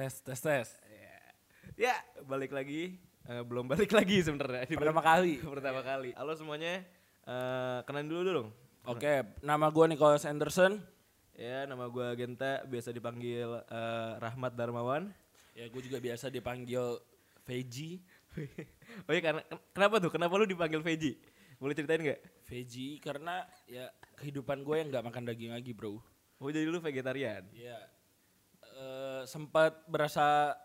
Tes, 0.00 0.16
tes, 0.24 0.40
tes. 0.40 0.68
Ya, 1.76 1.92
balik 2.24 2.56
lagi. 2.56 2.96
Eh, 3.28 3.44
belum 3.44 3.68
balik 3.68 3.92
lagi 4.00 4.24
sebenarnya. 4.24 4.64
Pertama 4.64 5.04
kali. 5.04 5.44
Pertama 5.60 5.84
kali. 5.84 6.16
Halo 6.16 6.32
semuanya. 6.32 6.80
Eh 7.28 7.78
kenalin 7.84 8.08
dulu 8.08 8.20
dong. 8.32 8.48
Oke, 8.88 9.28
nama 9.44 9.68
gue 9.68 9.84
Nicholas 9.92 10.24
Anderson. 10.24 10.80
Ya, 11.36 11.68
nama 11.68 11.84
gua 11.92 12.16
Genta, 12.16 12.64
biasa 12.64 12.96
dipanggil 12.96 13.44
eh, 13.60 14.12
Rahmat 14.16 14.56
Darmawan. 14.56 15.12
Ya, 15.52 15.68
gue 15.68 15.82
juga 15.84 16.00
biasa 16.00 16.32
dipanggil 16.32 16.96
Veggie. 17.44 18.00
oh 19.04 19.12
iya, 19.12 19.20
karena 19.20 19.44
ken- 19.44 19.64
kenapa 19.76 20.00
tuh? 20.00 20.16
Kenapa 20.16 20.32
lu 20.40 20.48
dipanggil 20.48 20.80
Veji? 20.80 21.20
Boleh 21.60 21.76
ceritain 21.76 22.00
nggak? 22.00 22.48
Veggie 22.48 22.96
karena 23.04 23.44
ya 23.68 23.92
kehidupan 24.16 24.64
gue 24.64 24.80
yang 24.80 24.88
nggak 24.88 25.04
makan 25.04 25.28
daging 25.28 25.52
lagi, 25.52 25.76
bro. 25.76 26.00
Oh 26.40 26.48
jadi 26.48 26.64
lu 26.64 26.80
vegetarian? 26.80 27.44
Ya, 27.52 27.76
eh, 28.80 29.22
sempat 29.28 29.84
berasa 29.84 30.56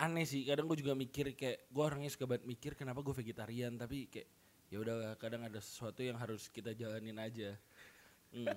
aneh 0.00 0.24
sih. 0.24 0.48
Kadang 0.48 0.66
gue 0.66 0.80
juga 0.80 0.96
mikir 0.96 1.36
kayak 1.36 1.68
gue 1.68 1.84
orangnya 1.84 2.10
suka 2.10 2.24
banget 2.24 2.44
mikir 2.48 2.72
kenapa 2.74 3.04
gue 3.04 3.14
vegetarian, 3.14 3.76
tapi 3.76 4.08
kayak 4.08 4.28
ya 4.72 4.76
udah 4.80 4.96
kadang 5.20 5.44
ada 5.44 5.60
sesuatu 5.60 6.02
yang 6.02 6.16
harus 6.16 6.48
kita 6.48 6.72
jalanin 6.72 7.20
aja. 7.20 7.54
Hmm. 8.34 8.50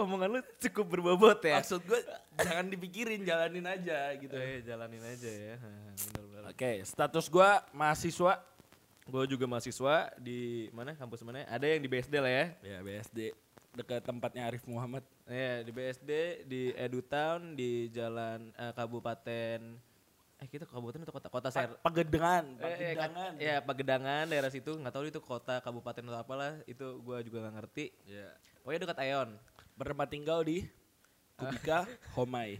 Omongan 0.00 0.38
lu 0.38 0.40
cukup 0.60 0.86
berbobot 0.96 1.40
ya. 1.44 1.60
Maksud 1.60 1.84
gue 1.84 2.00
jangan 2.40 2.66
dipikirin, 2.72 3.20
jalanin 3.24 3.66
aja 3.68 4.16
gitu. 4.16 4.32
Eh, 4.32 4.64
jalanin 4.64 5.04
aja 5.04 5.30
ya. 5.30 5.54
Oke, 6.48 6.80
status 6.88 7.28
gue 7.28 7.50
mahasiswa. 7.76 8.40
Gue 9.04 9.28
juga 9.28 9.44
mahasiswa 9.44 10.16
di 10.16 10.72
mana 10.72 10.96
kampus 10.96 11.20
mana? 11.20 11.44
Ada 11.44 11.76
yang 11.76 11.84
di 11.84 11.88
BSD 11.92 12.14
lah 12.16 12.32
ya. 12.32 12.46
Ya 12.64 12.78
BSD 12.80 13.36
dekat 13.74 14.00
tempatnya 14.00 14.46
Arif 14.46 14.62
Muhammad. 14.64 15.02
Ya 15.24 15.60
di 15.60 15.70
BSD 15.70 16.10
di 16.44 16.62
EduTown 16.72 17.52
di 17.52 17.88
Jalan 17.88 18.50
eh, 18.52 18.72
Kabupaten 18.72 19.60
eh 20.34 20.48
kita 20.48 20.66
kabupaten 20.66 20.98
atau 21.00 21.14
kota 21.14 21.28
kota 21.28 21.48
Ser 21.48 21.78
Pagedangan, 21.78 22.58
Eh, 22.58 22.66
eh, 22.66 22.92
kan- 22.92 23.06
Pagedangan. 23.08 23.32
ya 23.38 23.54
Pagedangan 23.60 24.24
daerah 24.26 24.50
situ 24.50 24.74
nggak 24.74 24.90
tahu 24.90 25.06
itu 25.06 25.18
kota 25.18 25.58
kabupaten 25.58 26.02
atau 26.04 26.18
apalah 26.18 26.58
itu 26.64 26.82
gua 27.00 27.18
juga 27.20 27.38
nggak 27.40 27.54
ngerti 27.56 27.94
Ya. 28.04 28.34
pokoknya 28.60 28.80
dekat 28.82 28.98
Aeon 29.00 29.30
Bertempat 29.74 30.08
tinggal 30.08 30.42
di 30.42 30.66
Kubika 31.34 31.86
Homai. 32.18 32.58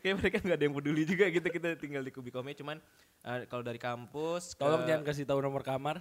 kayak 0.00 0.16
mereka 0.18 0.36
nggak 0.40 0.56
ada 0.56 0.64
yang 0.66 0.74
peduli 0.74 1.02
juga 1.04 1.24
gitu 1.28 1.46
kita 1.46 1.72
tinggal 1.74 2.00
di 2.00 2.10
Kubikomnya 2.10 2.52
cuman 2.54 2.76
eh, 3.22 3.44
kalau 3.44 3.60
dari 3.60 3.78
kampus 3.78 4.52
ke- 4.52 4.60
Tolong 4.60 4.84
jangan 4.84 5.04
kasih 5.04 5.24
tahu 5.24 5.40
nomor 5.40 5.60
kamar. 5.60 6.00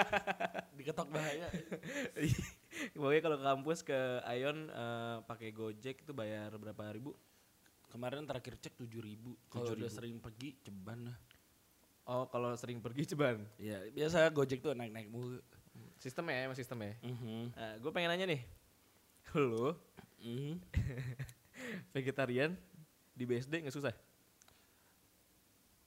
Diketok 0.76 1.08
bahaya. 1.08 1.48
pokoknya 2.92 3.20
kalau 3.20 3.36
ke 3.36 3.44
kampus 3.44 3.78
ke 3.82 3.98
Aeon 4.24 4.58
eh, 4.66 5.16
pakai 5.22 5.50
Gojek 5.50 6.02
itu 6.02 6.12
bayar 6.12 6.50
berapa 6.54 6.90
ribu 6.90 7.14
Kemarin 7.86 8.26
terakhir 8.26 8.58
cek 8.58 8.74
7000 8.74 8.90
ribu. 9.00 9.38
Kalau 9.46 9.70
udah 9.70 9.86
sering 9.86 10.18
pergi 10.18 10.58
ceban 10.60 11.06
lah. 11.06 11.18
oh 12.04 12.26
kalau 12.26 12.50
sering 12.54 12.78
pergi 12.78 13.06
ceban 13.08 13.38
Ya 13.56 13.86
biasa 13.88 14.28
Gojek 14.28 14.60
tuh 14.60 14.72
naik-naik 14.72 15.08
mulu. 15.08 15.38
sistemnya 15.96 16.34
ya 16.34 16.42
emang 16.44 16.54
sistemnya 16.54 16.94
Mhm. 17.00 17.54
gue 17.78 17.90
pengen 17.90 18.10
nanya 18.10 18.26
nih 18.26 18.42
lu 19.32 19.74
Mhm. 20.20 20.58
vegetarian 21.94 22.54
di 23.10 23.24
BSD 23.24 23.62
nggak 23.62 23.72
susah 23.72 23.94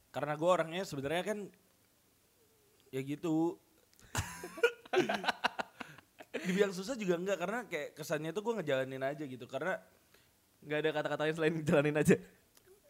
Karena 0.10 0.34
gue 0.34 0.48
orangnya 0.48 0.82
sebenarnya 0.82 1.24
kan 1.24 1.40
ya 2.88 3.02
gitu. 3.04 3.60
Dibilang 6.48 6.72
susah 6.72 6.96
juga 6.96 7.16
enggak 7.16 7.38
karena 7.38 7.60
kayak 7.66 7.90
kesannya 7.94 8.32
tuh 8.32 8.42
gue 8.42 8.54
ngejalanin 8.58 9.04
aja 9.04 9.24
gitu. 9.24 9.46
Karena 9.46 9.76
nggak 10.58 10.80
ada 10.80 10.90
kata-kata 10.92 11.22
lain 11.24 11.36
selain 11.36 11.56
jalanin 11.62 11.96
aja. 11.96 12.16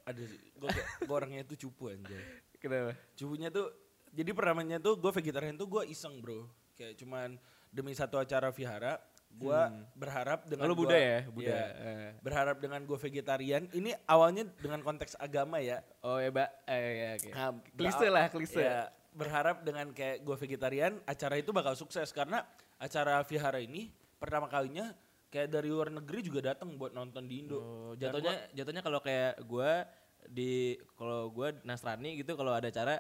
Ada 0.06 0.24
sih 0.24 0.40
gue 0.56 0.70
gue 1.04 1.16
orangnya 1.16 1.44
tuh 1.44 1.58
cupu 1.60 1.92
anjay. 1.92 2.22
Kenapa? 2.58 2.96
Cupunya 3.14 3.50
tuh 3.50 3.68
jadi 4.10 4.32
pertamanya 4.32 4.78
tuh 4.80 4.96
gue 4.96 5.12
vegetarian 5.12 5.54
tuh 5.54 5.68
gue 5.68 5.84
iseng 5.88 6.22
bro. 6.22 6.48
Kayak 6.74 6.96
cuman 6.98 7.36
demi 7.68 7.92
satu 7.92 8.16
acara 8.16 8.48
vihara 8.50 8.98
gue 9.28 9.60
berharap 9.94 10.48
dengan 10.48 10.66
Hmm. 10.66 10.72
Lalu 10.72 10.74
gua- 10.74 10.82
Buddha 10.88 10.98
ya, 10.98 11.20
Buddha. 11.28 11.52
Iya, 11.52 11.66
Eh. 11.78 12.12
berharap 12.24 12.58
dengan 12.58 12.80
gue 12.82 12.98
vegetarian. 12.98 13.64
Ini 13.70 13.92
awalnya 14.08 14.48
dengan 14.56 14.80
konteks 14.80 15.20
agama 15.20 15.60
ya. 15.60 15.84
Oh 16.00 16.18
ya 16.18 16.32
mbak. 16.32 16.50
Eh, 16.66 16.82
ya, 16.96 17.10
oke. 17.20 17.30
Nah, 17.36 17.52
klise 17.76 18.08
lah 18.08 18.26
klise. 18.32 18.64
ya, 18.64 18.88
berharap 19.12 19.62
dengan 19.62 19.92
kayak 19.92 20.24
gue 20.24 20.36
vegetarian 20.40 20.98
acara 21.04 21.36
itu 21.36 21.52
bakal 21.52 21.76
sukses. 21.76 22.10
Karena 22.10 22.42
acara 22.78 23.22
vihara 23.22 23.58
ini 23.58 23.90
pertama 24.16 24.46
kalinya 24.46 24.94
kayak 25.28 25.50
dari 25.50 25.68
luar 25.68 25.90
negeri 25.90 26.20
juga 26.22 26.40
datang 26.48 26.74
buat 26.74 26.92
nonton 26.92 27.26
di 27.26 27.42
Indo 27.42 27.58
Oh, 27.58 27.92
jatuhnya 27.94 28.48
jatuhnya 28.52 28.80
kalau 28.80 29.00
kayak 29.00 29.42
gua 29.44 29.84
di 30.24 30.52
kalau 30.94 31.28
gua 31.28 31.54
Nasrani 31.62 32.16
gitu 32.16 32.34
kalau 32.34 32.52
ada 32.52 32.68
acara 32.68 32.98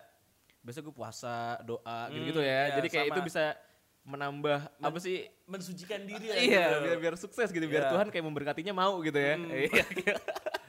biasa 0.59 0.81
gue 0.81 0.91
puasa 0.91 1.35
doa 1.61 2.09
gitu 2.09 2.23
gitu 2.27 2.41
Hmm, 2.41 2.49
ya 2.49 2.59
iya, 2.61 2.75
jadi 2.75 2.87
kayak 2.89 3.05
sama. 3.05 3.13
itu 3.13 3.21
bisa 3.23 3.43
menambah 4.03 4.59
apa 4.77 4.97
sih 4.97 5.17
mensucikan 5.45 6.03
diri 6.03 6.27
ya 6.31 6.35
iya 6.35 6.65
gitu. 6.65 6.77
biar 6.81 6.97
biar 6.99 7.15
sukses 7.15 7.47
gitu 7.49 7.65
biar 7.65 7.83
Iya. 7.85 7.91
Tuhan 7.93 8.07
kayak 8.09 8.25
memberkatinya 8.25 8.73
mau 8.73 8.99
gitu 8.99 9.15
ya 9.15 9.35
Hmm. 9.35 9.51
iya 9.51 9.83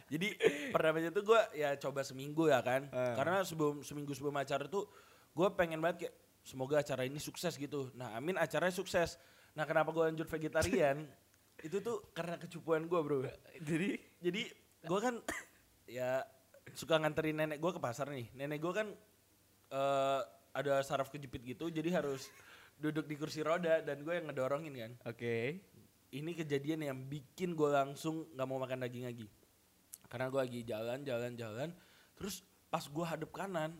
Jadi 0.08 0.32
pertamanya 0.70 1.10
tuh 1.10 1.20
gue 1.22 1.36
ya 1.52 1.76
coba 1.76 2.00
seminggu 2.00 2.48
ya 2.48 2.64
kan. 2.64 2.88
Eh. 2.88 3.12
Karena 3.12 3.44
sebelum 3.44 3.82
seminggu 3.82 4.16
sebelum 4.16 4.32
acara 4.34 4.64
tuh 4.64 4.88
gue 5.30 5.48
pengen 5.52 5.78
banget 5.78 6.08
kayak 6.08 6.14
semoga 6.48 6.81
acara 6.81 7.04
ini 7.04 7.20
sukses 7.20 7.60
gitu. 7.60 7.92
Nah 7.92 8.16
amin 8.16 8.41
acaranya 8.41 8.72
sukses. 8.72 9.20
Nah 9.53 9.69
kenapa 9.69 9.92
gue 9.92 10.09
lanjut 10.09 10.25
vegetarian? 10.25 11.04
itu 11.66 11.84
tuh 11.84 12.09
karena 12.16 12.41
kecupuan 12.41 12.88
gue 12.88 13.00
bro. 13.04 13.28
jadi 13.60 14.00
Jadi 14.25 14.42
gue 14.88 15.00
kan 15.04 15.20
ya 15.84 16.25
suka 16.72 16.97
nganterin 16.97 17.37
nenek 17.37 17.60
gue 17.60 17.72
ke 17.76 17.81
pasar 17.82 18.08
nih. 18.08 18.32
Nenek 18.32 18.58
gue 18.64 18.72
kan 18.72 18.88
eh 19.69 20.22
ada 20.58 20.82
saraf 20.82 21.12
kejepit 21.12 21.44
gitu 21.44 21.70
jadi 21.70 22.03
harus 22.03 22.26
duduk 22.82 23.06
di 23.06 23.14
kursi 23.14 23.47
roda 23.47 23.78
dan 23.82 24.03
gue 24.03 24.14
yang 24.14 24.26
ngedorongin 24.31 24.75
kan 24.75 24.92
oke 25.06 25.37
ini 26.08 26.31
kejadian 26.34 26.88
yang 26.88 26.98
bikin 27.06 27.53
gue 27.53 27.70
langsung 27.70 28.26
nggak 28.34 28.47
mau 28.48 28.58
makan 28.58 28.82
daging 28.87 29.06
lagi 29.06 29.26
karena 30.08 30.26
gue 30.32 30.41
lagi 30.41 30.60
jalan 30.64 30.98
jalan 31.04 31.32
jalan 31.37 31.69
terus 32.16 32.42
pas 32.72 32.82
gue 32.82 33.04
hadap 33.04 33.31
kanan 33.31 33.76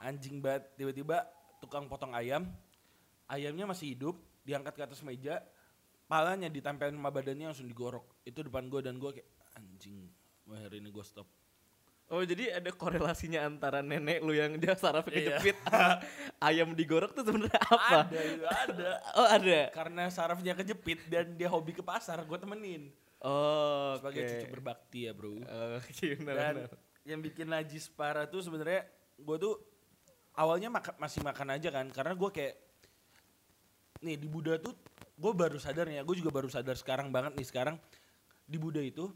anjing 0.00 0.40
banget 0.42 0.68
tiba-tiba 0.76 1.28
tukang 1.60 1.86
potong 1.86 2.10
ayam 2.10 2.48
ayamnya 3.26 3.64
masih 3.64 3.92
hidup 3.92 4.16
diangkat 4.42 4.74
ke 4.74 4.82
atas 4.82 5.00
meja 5.00 5.44
palanya 6.06 6.48
ditempelin 6.48 6.92
sama 6.92 7.08
badannya 7.08 7.46
langsung 7.46 7.64
digorok 7.64 8.02
itu 8.24 8.40
depan 8.40 8.66
gue 8.66 8.80
dan 8.80 8.96
gue 8.96 9.10
kayak 9.12 9.28
anjing 9.54 10.08
wah 10.44 10.58
hari 10.58 10.80
ini 10.80 10.88
gue 10.88 11.04
stop 11.04 11.28
Oh 12.10 12.18
jadi 12.20 12.58
ada 12.58 12.74
korelasinya 12.74 13.46
antara 13.46 13.78
nenek 13.80 14.18
lu 14.18 14.34
yang 14.34 14.58
dia 14.58 14.74
sarafnya 14.74 15.14
Iya. 15.14 15.38
kejepit 15.38 15.56
ayam 16.42 16.74
digorok 16.74 17.14
tuh 17.14 17.22
sebenarnya 17.22 17.54
apa? 17.62 17.98
ada 18.02 18.18
ada 18.50 18.90
Oh 19.14 19.28
ada. 19.28 19.70
karena 19.70 20.10
sarafnya 20.10 20.58
kejepit 20.58 21.06
dan 21.06 21.38
dia 21.38 21.46
hobi 21.46 21.70
ke 21.70 21.78
pasar 21.80 22.18
gue 22.20 22.34
temenin 22.34 22.90
Oh 23.22 23.94
sebagai 23.94 24.26
oke. 24.26 24.30
cucu 24.32 24.46
berbakti 24.50 25.06
ya 25.06 25.14
bro 25.14 25.38
Oke 25.78 26.18
benar 26.18 26.34
dan 26.34 26.54
benar. 26.66 26.70
yang 27.06 27.20
bikin 27.20 27.46
najis 27.46 27.86
parah 27.86 28.26
tuh 28.26 28.42
sebenarnya 28.42 28.90
gue 29.14 29.36
tuh 29.38 29.54
awalnya 30.40 30.72
maka- 30.72 30.96
masih 30.96 31.20
makan 31.20 31.52
aja 31.52 31.68
kan 31.68 31.86
karena 31.90 32.16
gue 32.16 32.30
kayak 32.32 32.54
nih 34.00 34.16
di 34.16 34.24
Buddha 34.24 34.56
tuh 34.56 34.72
gue 35.14 35.32
baru 35.36 35.60
sadar 35.60 35.84
ya 35.86 36.00
gue 36.00 36.16
juga 36.16 36.32
baru 36.32 36.48
sadar 36.48 36.72
sekarang 36.74 37.12
banget 37.12 37.36
nih 37.36 37.44
sekarang 37.44 37.76
di 38.42 38.56
Buddha 38.56 38.80
itu 38.80 39.12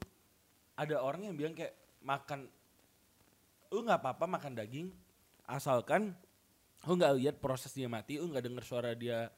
ada 0.77 1.01
orang 1.01 1.25
yang 1.25 1.35
bilang 1.35 1.57
kayak 1.57 1.73
makan 2.05 2.45
lu 3.73 3.81
nggak 3.81 3.99
apa-apa 3.99 4.27
makan 4.29 4.53
daging 4.53 4.93
asalkan 5.49 6.13
lu 6.85 6.93
nggak 6.95 7.17
lihat 7.17 7.37
proses 7.41 7.73
dia 7.73 7.89
mati 7.89 8.21
lu 8.21 8.29
nggak 8.29 8.45
denger 8.45 8.65
suara 8.65 8.93
dia 8.93 9.33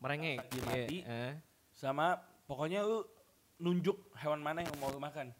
Merengek. 0.00 0.48
Dia 0.48 0.56
Iya, 0.56 0.64
mati. 0.64 0.98
eh. 1.04 1.32
sama 1.70 2.16
pokoknya 2.44 2.80
lu 2.82 3.04
nunjuk 3.58 3.94
hewan 4.16 4.40
mana 4.40 4.64
yang 4.64 4.74
mau 4.76 4.88
lu 4.88 4.98
makan 4.98 5.30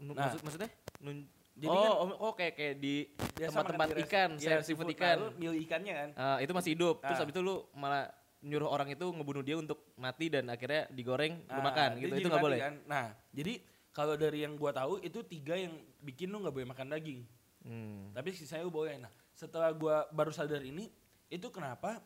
Nah. 0.00 0.16
Maksud, 0.16 0.40
maksudnya? 0.40 0.70
Nun, 1.04 1.28
Jadi 1.60 1.68
oh, 1.68 1.76
kan- 1.76 1.92
oh, 1.92 2.18
oh, 2.18 2.32
kayak 2.32 2.54
kayak 2.54 2.74
di 2.76 2.94
tempat-tempat 3.36 3.76
makan 3.78 3.88
res- 3.94 4.08
ikan, 4.08 4.30
saya 4.34 4.58
seafood 4.60 4.88
Nah, 4.88 4.94
ikan. 4.96 5.16
lu 5.18 5.28
milih 5.36 5.60
ikannya 5.60 5.92
kan 5.92 6.08
Ah, 6.16 6.38
itu 6.38 6.50
masih 6.50 6.70
hidup. 6.72 6.96
Terus 7.00 7.14
Ah. 7.14 7.22
habis 7.22 7.32
itu 7.32 7.42
lu 7.42 7.56
malah 7.74 8.08
nyuruh 8.40 8.66
orang 8.66 8.88
itu 8.88 9.04
ngebunuh 9.04 9.42
dia 9.42 9.54
untuk 9.54 9.92
mati 9.94 10.26
dan 10.26 10.48
akhirnya 10.48 10.88
digoreng 10.88 11.36
lu 11.38 11.52
Nah, 11.52 11.60
makan 11.62 11.88
dia 11.94 12.02
gitu. 12.02 12.14
Itu 12.16 12.28
nggak 12.28 12.40
boleh. 12.42 12.58
kan. 12.58 12.74
Nah, 12.86 13.04
jadi 13.28 13.60
kalau 13.90 14.16
dari 14.16 14.40
yang 14.40 14.56
gua 14.56 14.72
tahu 14.72 14.96
itu 14.98 15.20
tiga 15.22 15.52
yang 15.54 15.72
bikin 15.98 16.26
lu 16.26 16.40
nggak 16.40 16.54
boleh 16.54 16.64
makan 16.66 16.88
daging. 16.88 17.20
Hmm. 17.60 18.08
Tapi 18.10 18.32
sisanya 18.32 18.64
lu 18.64 18.72
boleh. 18.72 18.96
Nah, 18.96 19.12
setelah 19.30 19.68
gua 19.70 20.08
baru 20.08 20.32
sadar 20.32 20.62
ini, 20.62 20.88
itu 21.28 21.46
kenapa 21.48 22.00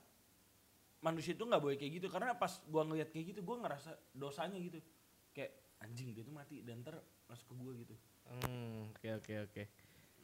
manusia 1.00 1.30
itu 1.30 1.44
nggak 1.44 1.62
boleh 1.62 1.76
kayak 1.76 1.92
gitu? 1.94 2.06
Karena 2.08 2.34
pas 2.34 2.58
gua 2.66 2.82
ngeliat 2.82 3.08
kayak 3.08 3.30
gitu, 3.30 3.40
gua 3.40 3.60
ngerasa 3.60 3.94
dosanya 4.10 4.58
gitu. 4.58 4.82
Kayak 5.30 5.54
anjing 5.78 6.10
dia 6.10 6.22
tuh 6.22 6.32
mati 6.32 6.58
dan 6.60 6.80
ntar 6.80 6.98
masuk 7.24 7.46
ke 7.46 7.54
gua 7.54 7.72
gitu. 7.76 7.94
Hmm, 8.28 8.90
oke 8.94 9.08
oke 9.20 9.34
oke. 9.50 9.62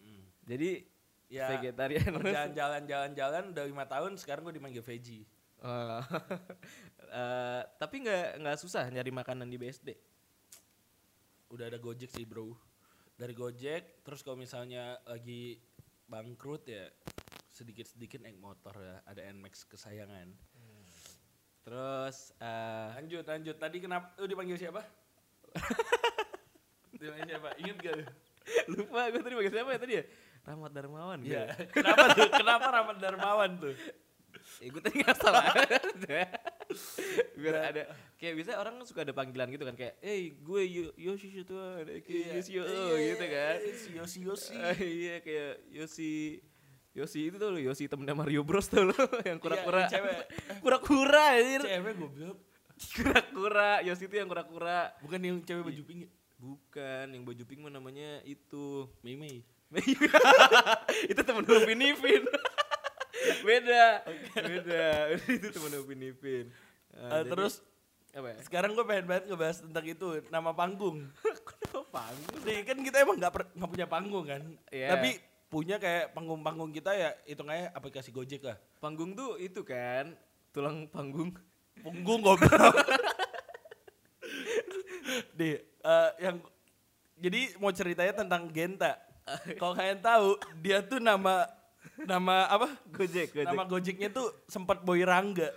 Hmm. 0.00 0.24
Jadi 0.46 0.70
Ya, 1.30 1.46
vegetarian 1.46 2.10
Jalan-jalan 2.10 2.82
jalan-jalan 2.90 3.44
udah 3.54 3.62
lima 3.62 3.86
tahun, 3.86 4.18
sekarang 4.18 4.42
gua 4.42 4.50
dimanggil 4.50 4.82
veggie. 4.82 5.24
Oh. 5.62 6.02
Eh, 7.10 7.62
tapi 7.74 8.06
nggak 8.06 8.38
nggak 8.38 8.58
susah 8.62 8.86
nyari 8.86 9.10
makanan 9.10 9.50
di 9.50 9.58
BSD. 9.58 9.98
udah 11.50 11.66
ada 11.66 11.82
Gojek 11.82 12.06
sih 12.06 12.22
bro. 12.22 12.54
Dari 13.18 13.34
Gojek, 13.34 14.06
terus 14.06 14.22
kalau 14.22 14.38
misalnya 14.38 14.94
lagi 15.02 15.58
bangkrut 16.06 16.70
ya 16.70 16.86
sedikit-sedikit 17.50 18.22
naik 18.22 18.38
motor 18.38 18.78
ya. 18.78 19.02
Ada 19.10 19.26
Nmax 19.34 19.66
kesayangan. 19.66 20.30
Terus 21.66 22.30
eh 22.38 22.88
Lanjut, 22.94 23.26
lanjut. 23.26 23.56
Tadi 23.58 23.82
kenapa? 23.82 24.14
Lu 24.22 24.30
dipanggil 24.30 24.54
siapa? 24.54 24.86
dipanggil 27.00 27.26
siapa? 27.32 27.48
Ingat 27.58 27.76
gak? 27.80 27.94
lu? 27.96 28.04
lupa 28.72 29.00
gue 29.12 29.20
tadi 29.22 29.34
bagian 29.36 29.54
siapa 29.54 29.70
ya 29.72 29.80
tadi 29.80 29.94
ya? 29.96 30.04
Rahmat 30.44 30.70
Darmawan. 30.72 31.18
Iya. 31.20 31.44
Iya. 31.44 31.44
kenapa 31.76 32.04
tuh? 32.16 32.28
Kenapa 32.32 32.66
Rahmat 32.72 32.96
Darmawan 33.00 33.50
tuh? 33.60 33.74
Ya, 34.60 34.68
gue 34.70 34.82
tadi 34.82 34.96
nggak 35.02 35.16
salah. 35.18 35.44
Biar 37.40 37.54
ada 37.74 37.82
kayak 38.14 38.34
biasa 38.38 38.60
orang 38.62 38.78
suka 38.86 39.02
ada 39.02 39.10
panggilan 39.10 39.50
gitu 39.50 39.64
kan 39.66 39.74
kayak, 39.74 39.98
eh 40.04 40.32
gue 40.38 40.60
Yo- 40.70 40.94
Yoshi 40.96 41.42
itu 41.42 41.56
ada 41.56 41.92
kayak 41.98 42.38
Yoshi 42.38 42.52
oh, 42.62 42.94
gitu 42.94 43.26
kan. 43.26 43.56
Yosi 43.96 44.18
Yosi. 44.22 44.56
Ah, 44.60 44.76
iya 45.02 45.18
kayak 45.24 45.66
Yoshi 45.72 46.40
Yoshi 46.94 47.30
itu 47.30 47.36
tuh 47.38 47.54
lo 47.54 47.58
Yoshi 47.58 47.86
temennya 47.86 48.14
Mario 48.14 48.42
Bros 48.42 48.66
tuh 48.70 48.90
lo 48.90 48.96
yang 49.26 49.38
kura-kura. 49.38 49.86
Kura-kura 50.62 51.24
anjir. 51.38 51.62
Cewek 51.66 51.94
goblok. 51.98 52.38
Kura-kura, 52.80 53.70
Yoshi 53.84 54.08
itu 54.08 54.16
yang 54.16 54.28
kura-kura. 54.30 54.94
Bukan 55.04 55.20
yang 55.20 55.36
cewek 55.44 55.62
baju 55.68 55.82
pink. 55.84 56.08
Ya? 56.40 56.46
Bukan, 56.48 57.06
yang 57.12 57.22
baju 57.28 57.42
pink 57.44 57.60
mah 57.60 57.72
namanya 57.72 58.24
itu. 58.24 58.88
Mei 59.04 59.20
Mei. 59.20 59.44
itu 61.10 61.20
temen 61.22 61.44
Upin 61.46 61.78
Ipin. 61.78 62.22
beda, 63.46 64.02
beda. 64.34 64.86
itu 65.36 65.48
temen 65.52 65.72
Upin 65.78 66.00
Ipin. 66.00 66.50
Nah, 66.90 67.22
jadi- 67.22 67.30
terus 67.30 67.54
apa 68.10 68.34
ya? 68.34 68.38
sekarang 68.42 68.74
gue 68.74 68.82
pengen 68.82 69.06
banget 69.06 69.24
ngebahas 69.30 69.62
tentang 69.62 69.84
itu 69.86 70.06
nama 70.34 70.50
panggung. 70.50 71.06
Kenapa 71.22 71.86
panggung? 71.94 72.38
Nih 72.42 72.66
kan 72.66 72.78
kita 72.82 72.96
emang 73.06 73.16
nggak 73.22 73.30
per- 73.36 73.52
nggak 73.54 73.70
punya 73.70 73.86
panggung 73.86 74.24
kan. 74.26 74.42
Iya. 74.74 74.98
Tapi 74.98 75.10
punya 75.50 75.78
kayak 75.78 76.14
panggung-panggung 76.14 76.70
kita 76.74 76.90
ya 76.94 77.10
hitungannya 77.26 77.70
aplikasi 77.70 78.10
Gojek 78.10 78.42
lah. 78.42 78.58
Panggung 78.82 79.14
tuh 79.14 79.38
itu 79.38 79.62
kan 79.62 80.18
tulang 80.50 80.90
panggung. 80.90 81.30
Punggung 81.78 82.26
goblok. 82.26 82.74
Di 85.38 85.58
eh, 85.62 86.10
yang 86.18 86.42
jadi 87.20 87.40
mau 87.60 87.70
ceritanya 87.70 88.24
tentang 88.24 88.48
Genta. 88.50 88.96
Kalau 89.60 89.76
kalian 89.76 90.00
tahu 90.00 90.40
dia 90.58 90.80
tuh 90.82 90.98
nama 90.98 91.46
nama 92.02 92.48
apa? 92.48 92.72
Gojek, 92.90 93.36
Gojek. 93.36 93.46
Nama 93.52 93.64
Gojeknya 93.68 94.08
tuh 94.10 94.32
sempat 94.48 94.82
Boy 94.82 95.04
Rangga. 95.04 95.52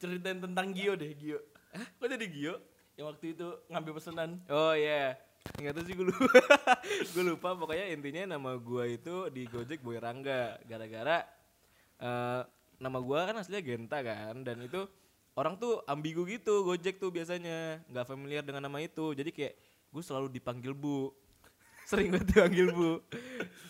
Ceritain 0.00 0.38
tentang 0.38 0.70
Gio 0.70 0.94
deh, 0.94 1.12
Gio. 1.18 1.38
Kok 1.98 2.06
jadi 2.06 2.26
Gio? 2.30 2.54
Yang 2.94 3.06
waktu 3.14 3.26
itu 3.34 3.46
ngambil 3.70 3.92
pesanan. 3.98 4.30
Oh 4.50 4.74
iya. 4.74 5.18
Nggak 5.58 5.72
tahu 5.74 5.84
sih 5.86 5.94
gue 5.94 6.06
lupa. 6.06 6.40
gue 7.14 7.24
lupa 7.24 7.48
pokoknya 7.54 7.86
intinya 7.94 8.38
nama 8.38 8.58
gua 8.58 8.84
itu 8.86 9.30
di 9.30 9.46
Gojek 9.46 9.82
Boy 9.82 9.98
Rangga 9.98 10.58
gara-gara 10.66 11.24
eh, 11.98 12.40
nama 12.78 12.98
gua 13.02 13.26
kan 13.26 13.38
aslinya 13.38 13.62
Genta 13.62 13.98
kan 14.02 14.42
dan 14.42 14.62
itu 14.62 14.86
orang 15.38 15.54
tuh 15.58 15.82
ambigu 15.86 16.26
gitu 16.26 16.66
Gojek 16.66 16.98
tuh 16.98 17.14
biasanya 17.14 17.82
nggak 17.86 18.06
familiar 18.06 18.42
dengan 18.42 18.66
nama 18.66 18.82
itu 18.82 19.14
jadi 19.14 19.30
kayak 19.30 19.54
gue 19.88 20.02
selalu 20.04 20.28
dipanggil 20.32 20.72
Bu. 20.76 21.12
Sering 21.88 22.12
banget 22.12 22.34
dipanggil 22.34 22.68
Bu. 22.72 23.00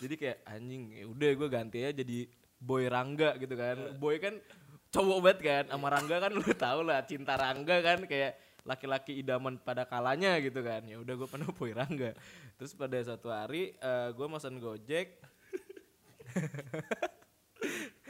Jadi 0.03 0.15
kayak 0.19 0.37
anjing 0.47 0.83
ya 0.93 1.05
udah 1.07 1.29
gue 1.35 1.47
ganti 1.51 1.77
aja 1.83 1.93
jadi 2.03 2.27
Boy 2.59 2.91
Rangga 2.91 3.39
gitu 3.39 3.55
kan. 3.55 3.95
Boy 3.95 4.19
kan 4.19 4.35
cowok 4.89 5.19
banget 5.21 5.39
kan 5.45 5.63
sama 5.71 5.87
Rangga 5.93 6.15
kan 6.19 6.31
lu 6.33 6.43
tau 6.57 6.81
lah 6.83 7.05
cinta 7.07 7.37
Rangga 7.39 7.79
kan 7.79 8.03
kayak 8.09 8.35
laki-laki 8.67 9.15
idaman 9.23 9.55
pada 9.59 9.87
kalanya 9.87 10.35
gitu 10.43 10.59
kan. 10.59 10.83
Ya 10.83 10.99
udah 10.99 11.13
gue 11.15 11.29
penuh 11.31 11.49
Boy 11.57 11.71
Rangga. 11.71 12.11
Terus 12.59 12.75
pada 12.75 12.99
suatu 12.99 13.31
hari 13.31 13.75
eh, 13.79 14.09
gue 14.11 14.27
mesen 14.27 14.59
Gojek 14.59 15.15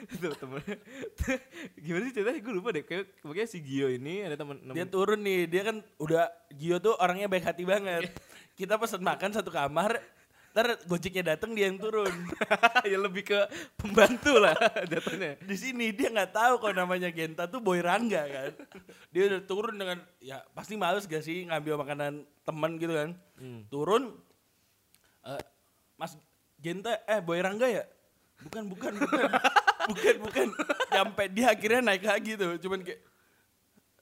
tuh 0.07 0.33
temen 0.35 0.61
gimana 1.83 2.03
sih 2.07 2.13
ceritanya 2.15 2.39
gue 2.39 2.53
lupa 2.53 2.69
deh 2.71 2.83
kayak 2.83 3.19
pokoknya 3.19 3.47
si 3.47 3.59
Gio 3.59 3.87
ini 3.87 4.23
ada 4.23 4.39
temen 4.39 4.55
Dia 4.71 4.85
temen- 4.85 4.93
turun 4.93 5.19
nih, 5.19 5.45
dia 5.45 5.61
kan 5.67 5.77
udah 5.97 6.29
Gio 6.55 6.77
tuh 6.79 6.95
orangnya 6.97 7.27
baik 7.27 7.45
hati 7.45 7.63
banget. 7.63 8.09
Kita 8.59 8.75
pesen 8.75 8.99
makan 8.99 9.31
satu 9.31 9.55
kamar, 9.55 10.03
ntar 10.51 10.75
Gojeknya 10.83 11.35
dateng 11.35 11.55
dia 11.55 11.71
yang 11.71 11.79
turun. 11.79 12.11
ya 12.91 12.97
lebih 12.99 13.23
ke 13.23 13.39
pembantu 13.79 14.35
lah 14.35 14.55
jatuhnya 14.83 15.39
Di 15.39 15.55
sini 15.55 15.95
dia 15.95 16.11
nggak 16.11 16.35
tahu 16.35 16.53
kalau 16.59 16.75
namanya 16.75 17.07
Genta 17.07 17.47
tuh 17.47 17.63
Boy 17.63 17.79
Rangga 17.79 18.27
kan. 18.27 18.51
Dia 19.15 19.31
udah 19.31 19.41
turun 19.47 19.75
dengan 19.79 19.97
ya 20.19 20.43
pasti 20.51 20.75
males 20.75 21.07
gak 21.07 21.23
sih 21.23 21.47
ngambil 21.47 21.79
makanan 21.79 22.27
teman 22.43 22.75
gitu 22.75 22.91
kan. 22.91 23.09
Hmm. 23.39 23.63
Turun 23.71 24.11
eh, 25.23 25.43
Mas 25.95 26.19
Genta 26.59 26.99
eh 27.07 27.23
Boy 27.23 27.39
Rangga 27.39 27.67
ya? 27.71 27.87
Bukan 28.43 28.67
bukan 28.67 28.91
bukan. 28.99 29.31
Bukan 29.89 30.15
bukan. 30.21 30.47
Sampai 30.93 31.25
dia 31.33 31.51
akhirnya 31.51 31.81
naik 31.81 32.05
lagi 32.05 32.37
tuh. 32.37 32.55
Cuman 32.61 32.85
kayak 32.85 33.01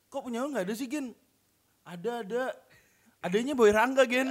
kok 0.08 0.22
punya 0.24 0.44
lu 0.44 0.52
nggak 0.52 0.68
ada 0.68 0.76
sih 0.76 0.88
Gen? 0.88 1.16
Ada 1.88 2.24
ada. 2.24 2.44
Adanya 3.24 3.58
Boy 3.58 3.74
Rangga 3.74 4.06
Gen. 4.06 4.30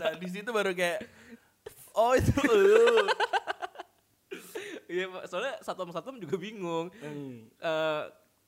nah 0.00 0.12
di 0.16 0.28
situ 0.30 0.48
baru 0.50 0.72
kayak 0.72 1.04
oh 1.96 2.12
itu 2.16 2.32
lu. 2.48 3.06
Iya, 4.86 5.10
soalnya 5.26 5.58
satpam 5.66 5.90
satpam 5.90 6.16
juga 6.22 6.38
bingung. 6.38 6.94
Hmm. 7.02 7.50
Eh 7.58 8.02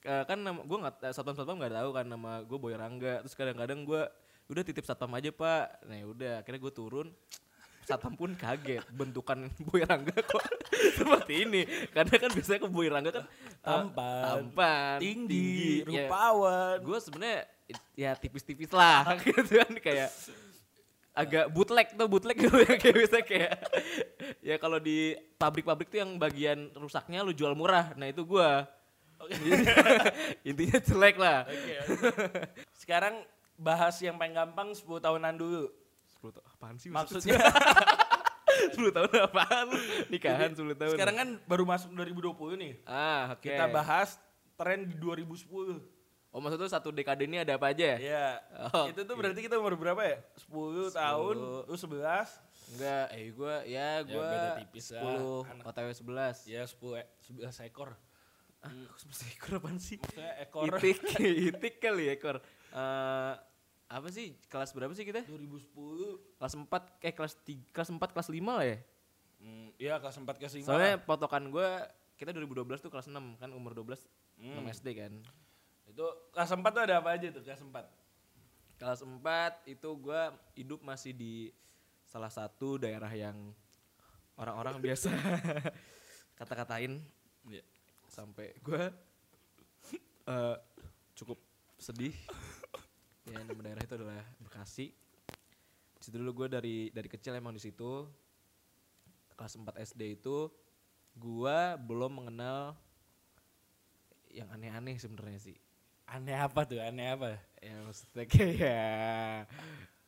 eh, 0.06 0.25
kan 0.25 0.38
nama 0.38 0.62
gue 0.62 0.79
nggak 0.79 1.11
satpam 1.11 1.34
satpam 1.34 1.58
nggak 1.58 1.75
tahu 1.75 1.91
kan 1.91 2.06
nama 2.06 2.46
gue 2.46 2.58
Boy 2.58 2.75
Rangga. 2.79 3.26
Terus 3.26 3.34
kadang-kadang 3.34 3.82
gue 3.82 4.02
udah 4.49 4.62
titip 4.62 4.87
satpam 4.87 5.11
aja 5.19 5.34
pak. 5.34 5.82
Nah 5.84 5.99
udah 6.06 6.32
akhirnya 6.41 6.61
gue 6.62 6.73
turun. 6.73 7.08
Satpam 7.88 8.12
pun 8.12 8.37
kaget 8.37 8.85
bentukan 8.93 9.49
Boy 9.67 9.81
Rangga 9.81 10.12
kok 10.12 10.44
seperti 11.00 11.49
ini. 11.49 11.64
Karena 11.88 12.14
kan 12.20 12.31
biasanya 12.31 12.61
ke 12.61 12.69
Boy 12.69 12.93
Rangga 12.93 13.11
kan 13.11 13.25
eh, 13.25 13.64
Tampan, 13.64 14.23
tampan, 14.52 14.96
tinggi, 15.00 15.88
Ya, 15.88 16.05
rupawan. 16.05 16.76
gue 16.85 16.99
sebenarnya 17.00 17.38
ya 17.96 18.12
tipis-tipis 18.12 18.69
lah 18.73 19.05
gitu 19.25 19.61
kan 19.61 19.73
kayak 19.76 20.08
agak 21.12 21.50
bootleg 21.50 21.88
tuh 21.93 22.06
bootleg 22.06 22.38
gitu 22.38 22.62
ya 22.62 22.75
kayak 22.79 22.96
bisa 22.96 23.19
kayak 23.20 23.52
ya 24.38 24.56
kalau 24.56 24.79
di 24.79 25.12
pabrik-pabrik 25.34 25.91
tuh 25.91 26.00
yang 26.00 26.14
bagian 26.14 26.70
rusaknya 26.79 27.20
lu 27.20 27.34
jual 27.34 27.52
murah 27.52 27.93
nah 27.93 28.06
itu 28.06 28.23
gua 28.23 28.64
intinya 30.46 30.79
jelek 30.79 31.17
lah 31.19 31.43
Oke. 31.44 31.75
Sekarang 32.73 33.20
bahas 33.58 33.99
yang 33.99 34.14
paling 34.14 34.32
gampang 34.32 34.70
10 34.70 34.87
tahunan 34.87 35.34
dulu. 35.34 35.67
10 36.19 36.31
tahun 36.32 36.47
apaan 36.50 36.76
sih 36.76 36.91
Maksudnya 36.91 37.39
10 38.75 38.91
tahun 38.96 39.10
apaan 39.22 39.67
nikahan 40.08 40.51
10 40.51 40.75
tahun 40.75 40.94
sekarang 40.94 41.17
kan 41.17 41.29
baru 41.44 41.63
masuk 41.65 41.91
2020 41.93 42.58
nih. 42.58 42.72
ah 42.84 43.32
oke 43.32 43.44
Kita 43.44 43.67
bahas 43.69 44.19
tren 44.55 44.82
di 44.84 44.94
2010. 44.94 45.46
oh 46.29 46.41
maksudnya 46.41 46.69
satu 46.69 46.91
dekade 46.91 47.25
ini 47.25 47.39
ada 47.39 47.55
apa 47.55 47.70
aja 47.70 47.96
Iya. 47.96 48.37
Oh, 48.69 48.84
Itu 48.87 49.01
tuh 49.03 49.15
berarti 49.15 49.41
kita 49.41 49.56
umur 49.56 49.75
berapa 49.75 50.03
ya? 50.03 50.19
10 50.44 50.93
tahun, 50.93 51.37
lu 51.65 51.72
11. 51.72 51.96
enggak 52.69 53.06
eh 53.10 53.27
gua 53.32 53.55
ya 53.65 54.05
gua 54.05 54.22
beda 54.27 54.48
tipis 54.60 54.87
lah. 54.91 55.03
10 55.08 55.48
Anak. 55.48 55.65
OTW 55.65 55.89
11 55.89 56.44
Ya 56.44 56.63
10 56.63 57.01
e- 57.01 57.08
11 57.48 57.65
ekor. 57.65 57.96
Ah, 58.58 58.69
kok 58.91 58.98
seperti 58.98 59.25
ekor 59.32 59.53
apaan 59.56 59.79
sih? 59.79 59.96
Maksudnya 59.96 60.32
ekor 60.39 60.63
Itik, 60.69 60.98
itik 61.48 61.75
kali 61.79 62.05
ya 62.05 62.13
ekor. 62.13 62.37
Eh 62.69 63.32
apa 63.89 64.09
sih 64.09 64.37
kelas 64.47 64.71
berapa 64.71 64.93
sih 64.93 65.03
kita? 65.03 65.25
2010. 65.25 65.65
Kelas 66.37 66.55
4 66.55 66.69
eh 67.01 67.13
kelas 67.13 67.35
3, 67.41 67.73
kelas 67.73 67.89
4 67.91 68.13
kelas 68.13 68.29
5 68.29 68.37
lah 68.53 68.67
ya. 68.67 68.79
Hmm, 69.39 69.69
iya 69.77 69.95
kelas 69.97 70.17
4 70.19 70.29
kelas 70.37 70.55
5. 70.55 70.69
Soalnya 70.69 71.01
potokan 71.01 71.49
gua 71.49 71.89
kita 72.15 72.31
2012 72.31 72.69
tuh 72.79 72.91
kelas 72.91 73.09
6 73.09 73.17
kan 73.37 73.51
umur 73.51 73.73
12 73.73 74.05
Hmm. 74.39 74.61
6 74.61 74.71
SD 74.73 74.89
kan. 74.95 75.13
itu 75.85 76.05
kelas 76.31 76.53
4 76.53 76.63
tuh 76.69 76.83
ada 76.85 77.01
apa 77.01 77.11
aja 77.11 77.27
tuh 77.29 77.41
kelas 77.41 77.59
4? 77.59 77.75
Kelas 78.77 79.01
4 79.01 79.19
itu 79.67 79.89
gua 79.97 80.31
hidup 80.53 80.79
masih 80.81 81.11
di 81.11 81.49
salah 82.05 82.29
satu 82.29 82.77
daerah 82.77 83.09
yang 83.11 83.57
orang-orang 84.35 84.79
biasa 84.85 85.11
kata-katain 86.35 87.01
Iya. 87.43 87.65
sampai 88.07 88.53
gua 88.61 88.93
eh 90.29 90.57
cukup 91.15 91.41
sedih 91.79 92.13
ya 93.29 93.39
nama 93.44 93.61
daerah 93.61 93.82
itu 93.82 93.94
adalah 93.94 94.23
Bekasi 94.39 94.87
di 95.99 96.03
situ 96.03 96.17
dulu 96.17 96.44
gue 96.44 96.49
dari 96.49 96.77
dari 96.89 97.08
kecil 97.08 97.35
emang 97.35 97.53
di 97.53 97.61
situ 97.61 98.06
kelas 99.35 99.55
4 99.55 99.70
SD 99.85 100.19
itu 100.19 100.51
gua 101.15 101.75
belum 101.75 102.23
mengenal 102.23 102.75
yang 104.29 104.47
aneh-aneh 104.49 104.94
sebenarnya 104.97 105.41
sih 105.41 105.58
Aneh 106.08 106.32
apa 106.32 106.65
tuh? 106.65 106.81
Aneh 106.81 107.13
apa? 107.13 107.37
ya 107.61 107.75
maksudnya 107.85 108.25
kayak 108.25 109.44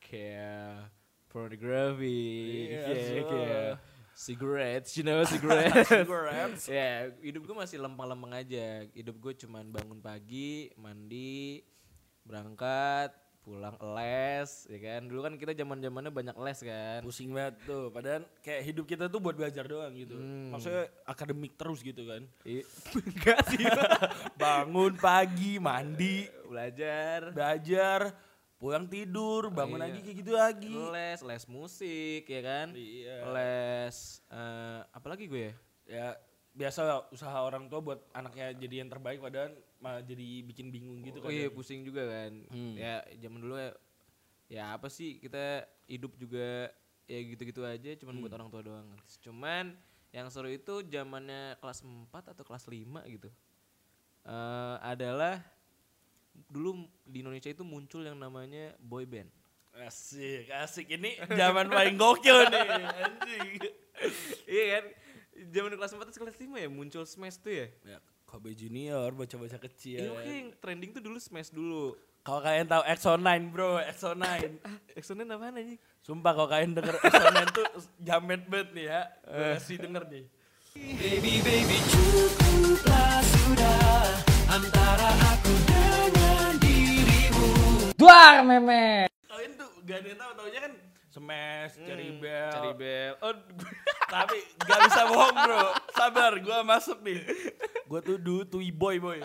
kayak 0.00 0.88
pornography 1.28 2.70
Iya, 2.70 2.80
kayak, 2.86 3.04
so. 3.04 3.28
kayak 3.28 3.70
cigarettes 4.14 4.90
you 4.94 5.04
know 5.04 5.20
cigarettes 5.24 5.88
Cigarettes. 5.92 6.62
ya 6.66 7.10
hidup 7.20 7.42
gue 7.44 7.56
masih 7.56 7.78
lempeng-lempeng 7.78 8.32
aja 8.32 8.84
hidup 8.92 9.16
gue 9.18 9.32
cuman 9.38 9.66
bangun 9.68 9.98
pagi 9.98 10.70
mandi 10.74 11.60
berangkat 12.30 13.10
pulang 13.40 13.72
les 13.96 14.50
ya 14.68 14.78
kan 14.78 15.08
dulu 15.08 15.24
kan 15.24 15.34
kita 15.34 15.56
zaman 15.56 15.80
zamannya 15.80 16.12
banyak 16.12 16.36
les 16.38 16.60
kan 16.60 17.00
Pusing 17.00 17.32
banget 17.32 17.56
tuh. 17.64 17.88
Padahal 17.88 18.22
kayak 18.44 18.62
hidup 18.62 18.84
kita 18.84 19.08
tuh 19.08 19.18
buat 19.18 19.34
belajar 19.34 19.64
doang 19.64 19.90
gitu. 19.96 20.14
Hmm. 20.14 20.54
Maksudnya 20.54 20.86
akademik 21.02 21.56
terus 21.56 21.80
gitu 21.80 22.04
kan. 22.04 22.28
Enggak 23.10 23.40
sih 23.48 23.64
Bangun 24.40 24.92
pagi, 24.94 25.56
mandi, 25.56 26.28
belajar 26.46 27.32
belajar, 27.32 28.00
pulang 28.60 28.84
tidur, 28.86 29.48
bangun 29.48 29.80
iya. 29.80 29.84
lagi 29.88 29.98
kayak 30.04 30.16
gitu 30.20 30.32
lagi. 30.36 30.74
les 30.92 31.18
les 31.24 31.44
musik 31.48 32.28
ya 32.28 32.40
kan 32.44 32.66
Iya. 32.76 33.16
les 33.34 33.96
eh 34.30 34.80
apa 34.84 35.06
lagi 35.08 35.24
gue 35.26 35.42
ya 35.48 35.54
Ya 35.90 36.06
biasa 36.50 36.80
usaha 37.08 37.38
orang 37.38 37.66
tua 37.66 37.78
buat 37.78 38.00
anaknya 38.10 38.50
jadi 38.52 38.82
yang 38.82 38.90
terbaik 38.90 39.18
padahal 39.18 39.54
malah 39.78 40.02
jadi 40.02 40.42
bikin 40.42 40.68
bingung 40.68 40.98
gitu 41.00 41.18
oh 41.18 41.26
kan. 41.26 41.32
iya 41.32 41.46
pusing 41.46 41.82
juga 41.82 42.02
kan 42.04 42.32
Hmm. 42.46 42.74
ya 42.74 43.00
zaman 43.16 43.38
dulu 43.40 43.54
ya 43.54 43.70
ya 44.50 44.64
apa 44.74 44.90
sih 44.90 45.16
kita 45.16 45.62
hidup 45.86 46.10
juga 46.14 46.74
ya 47.06 47.18
gitu-gitu 47.24 47.62
aja 47.62 47.94
cuman 47.96 48.14
Hmm. 48.14 48.22
buat 48.22 48.34
orang 48.34 48.48
tua 48.48 48.62
doang 48.62 48.86
cuman 49.20 49.78
yang 50.10 50.26
seru 50.26 50.46
itu 50.46 50.82
zamannya 50.84 51.54
kelas 51.56 51.80
4 51.80 52.10
atau 52.26 52.42
kelas 52.42 52.66
5 52.66 52.82
gitu 53.08 53.30
eh 54.20 54.76
adalah 54.80 55.38
dulu 56.46 56.74
di 57.02 57.22
Indonesia 57.22 57.48
itu 57.48 57.62
muncul 57.62 58.02
yang 58.02 58.16
namanya 58.16 58.74
boy 58.78 59.04
band 59.04 59.30
Asik, 59.70 60.50
asik. 60.50 60.90
Ini 60.90 61.14
zaman 61.30 61.70
paling 61.70 61.94
gokil 61.94 62.42
nih, 62.44 62.68
anjing. 62.98 63.70
iya 64.50 64.64
kan 64.74 64.84
zaman 65.48 65.72
kelas 65.72 65.90
4 65.90 66.02
atau 66.02 66.20
kelas 66.20 66.36
5 66.36 66.52
ya 66.54 66.68
muncul 66.68 67.02
smash 67.02 67.36
tuh 67.36 67.52
ya 67.54 67.66
Ya, 67.86 67.98
Kobe 68.22 68.52
Junior, 68.52 69.10
baca-baca 69.10 69.58
kecil. 69.58 70.06
Iya 70.06 70.22
yang 70.22 70.52
trending 70.56 70.92
tuh 70.92 71.00
dulu 71.00 71.16
smash 71.16 71.48
dulu 71.48 71.96
Kalau 72.20 72.38
kalian 72.38 72.68
tahu 72.68 72.84
EXO-9 72.84 73.28
bro, 73.48 73.80
EXO-9. 73.80 74.28
Exonen 75.00 75.24
apaan 75.26 75.56
anjing? 75.56 75.80
Sumpah 76.00 76.36
kalau 76.36 76.46
kalian 76.46 76.76
denger 76.76 77.00
EXO-9 77.00 77.40
tuh 77.50 77.66
jamet 77.98 78.44
banget 78.44 78.68
nih 78.76 78.84
ya. 78.86 79.00
Gue 79.24 79.46
kasih 79.56 79.76
denger 79.80 80.02
nih. 80.06 80.24
Baby 80.70 81.34
baby 81.40 81.76
cukuplah 81.88 83.18
sudah 83.24 84.04
antara 84.46 85.10
aku 85.26 85.52
dengan 85.64 86.52
dirimu. 86.60 87.48
Duar 87.96 88.44
meme. 88.44 89.08
Kalian 89.24 89.52
tuh 89.56 89.68
gak 89.82 89.96
ada 89.98 90.06
yang 90.06 90.20
tahu, 90.20 90.32
taunya 90.36 90.60
kan 90.60 90.72
Smash, 91.10 91.74
Cherry 91.76 92.14
Bell. 92.16 93.18
Oh, 93.18 93.34
Tapi 94.14 94.38
gak 94.60 94.78
bisa 94.86 95.02
bohong 95.06 95.36
bro. 95.36 95.64
Sabar, 95.90 96.32
gue 96.34 96.58
masuk 96.62 97.02
nih. 97.02 97.18
Gue 97.84 98.00
tuh 98.00 98.16
dulu 98.16 98.42
Tui 98.44 98.70
Boy 98.70 98.98
boy. 98.98 99.18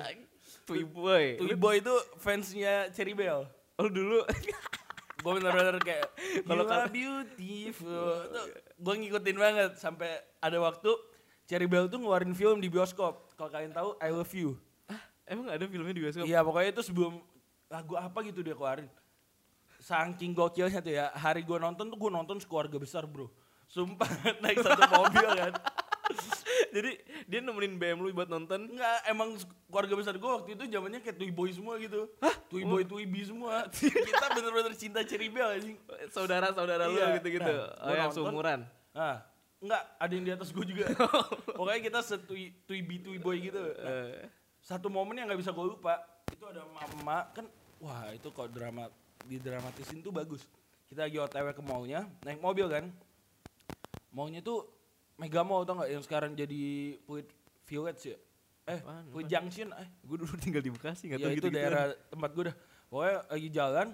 Tui 0.65 0.81
boy. 0.81 1.37
Tui 1.37 1.53
Boy 1.53 1.77
itu 1.79 1.93
fansnya 2.17 2.89
Cherry 2.89 3.13
Bell. 3.13 3.45
Oh 3.77 3.85
dulu. 3.85 4.25
gue 5.15 5.33
bener-bener 5.33 5.81
kayak 5.81 6.05
Kalau 6.45 6.65
kalau 6.65 6.85
kal- 6.85 6.93
beautiful 6.93 8.29
gue 8.77 8.93
ngikutin 8.95 9.33
banget 9.35 9.71
sampai 9.73 10.09
ada 10.37 10.57
waktu 10.59 10.93
Cherry 11.45 11.65
Bell 11.65 11.89
tuh 11.89 11.97
ngeluarin 11.97 12.29
film 12.31 12.61
di 12.61 12.69
bioskop 12.69 13.33
kalau 13.33 13.49
kalian 13.49 13.73
tahu 13.73 13.97
I 13.97 14.13
Love 14.13 14.29
You 14.31 14.53
Emang 15.25 15.49
ada 15.49 15.65
filmnya 15.65 15.89
di 15.91 16.03
bioskop? 16.03 16.29
iya 16.29 16.45
pokoknya 16.45 16.77
itu 16.77 16.85
sebelum 16.85 17.17
lagu 17.65 17.97
apa 17.97 18.21
gitu 18.21 18.45
dia 18.45 18.53
keluarin 18.53 18.85
saking 19.85 20.33
gokilnya 20.33 20.81
tuh 20.81 20.89
ya 20.89 21.13
hari 21.13 21.45
gue 21.45 21.57
nonton 21.61 21.85
tuh 21.85 21.97
gue 21.99 22.09
nonton 22.09 22.41
sekeluarga 22.41 22.81
besar 22.81 23.05
bro 23.05 23.29
sumpah 23.69 24.09
naik 24.41 24.57
satu 24.65 24.81
mobil 24.89 25.29
kan 25.29 25.53
Jadi 26.75 26.91
dia 27.25 27.39
nemenin 27.39 27.79
BM 27.79 28.03
lu 28.03 28.11
buat 28.11 28.27
nonton. 28.27 28.67
Enggak, 28.67 28.99
emang 29.07 29.39
keluarga 29.71 29.95
besar 29.95 30.13
gue 30.15 30.27
waktu 30.27 30.49
itu 30.53 30.63
zamannya 30.67 30.99
kayak 30.99 31.17
Tui 31.17 31.31
Boy 31.31 31.49
semua 31.49 31.79
gitu. 31.79 32.11
Hah? 32.19 32.35
Tui 32.51 32.67
Boy, 32.67 32.83
Tui 32.83 33.07
Bi 33.07 33.23
semua. 33.23 33.63
Kita 34.07 34.27
bener-bener 34.35 34.75
cinta 34.75 35.01
Cherry 35.01 35.31
Bell 35.31 35.55
anjing. 35.55 35.79
Saudara-saudara 36.11 36.91
lu 36.91 36.99
Iya. 36.99 37.15
gitu-gitu. 37.19 37.47
Nah, 37.47 37.79
oh 37.79 37.95
yang 37.95 38.11
seumuran. 38.11 38.59
Nah, 38.91 39.23
enggak, 39.57 39.83
ada 39.97 40.11
yang 40.11 40.25
di 40.27 40.33
atas 40.35 40.49
gue 40.51 40.65
juga. 40.67 40.85
Pokoknya 41.55 41.81
kita 41.81 41.99
setui 42.03 42.53
tui 42.67 42.83
bi 42.83 42.99
tui 42.99 43.17
boy 43.17 43.39
gitu. 43.39 43.59
Nah, 43.59 44.11
Eh, 44.11 44.27
satu 44.59 44.91
momen 44.91 45.15
yang 45.15 45.31
nggak 45.31 45.41
bisa 45.41 45.55
gue 45.55 45.65
lupa, 45.65 45.95
itu 46.27 46.43
ada 46.43 46.63
mama 46.69 47.31
kan, 47.31 47.47
wah 47.79 48.11
itu 48.11 48.29
kok 48.29 48.51
drama 48.51 48.91
didramatisin 49.25 49.99
tuh 50.05 50.13
bagus. 50.13 50.45
Kita 50.85 51.09
lagi 51.09 51.17
OTW 51.17 51.51
ke 51.51 51.63
mallnya, 51.65 52.05
naik 52.21 52.39
mobil 52.39 52.69
kan. 52.69 52.85
Mallnya 54.13 54.39
tuh 54.45 54.69
Mega 55.17 55.41
Mall 55.43 55.65
tau 55.65 55.81
nggak 55.81 55.91
yang 55.91 56.03
sekarang 56.05 56.31
jadi 56.37 56.95
Puit 57.03 57.27
Village 57.65 58.15
ya? 58.15 58.17
Eh, 58.65 58.79
Apaan, 58.81 59.05
Puit 59.11 59.25
Junction, 59.29 59.69
eh. 59.77 59.89
gue 60.01 60.17
dulu 60.21 60.33
tinggal 60.41 60.61
di 60.61 60.71
Bekasi 60.73 61.09
nggak 61.09 61.19
Ya 61.21 61.25
tahu 61.25 61.33
itu 61.35 61.47
gitu 61.47 61.49
daerah 61.53 61.93
tempat 62.09 62.29
gue 62.33 62.43
dah. 62.49 62.55
Pokoknya 62.89 63.15
lagi 63.29 63.49
jalan, 63.49 63.87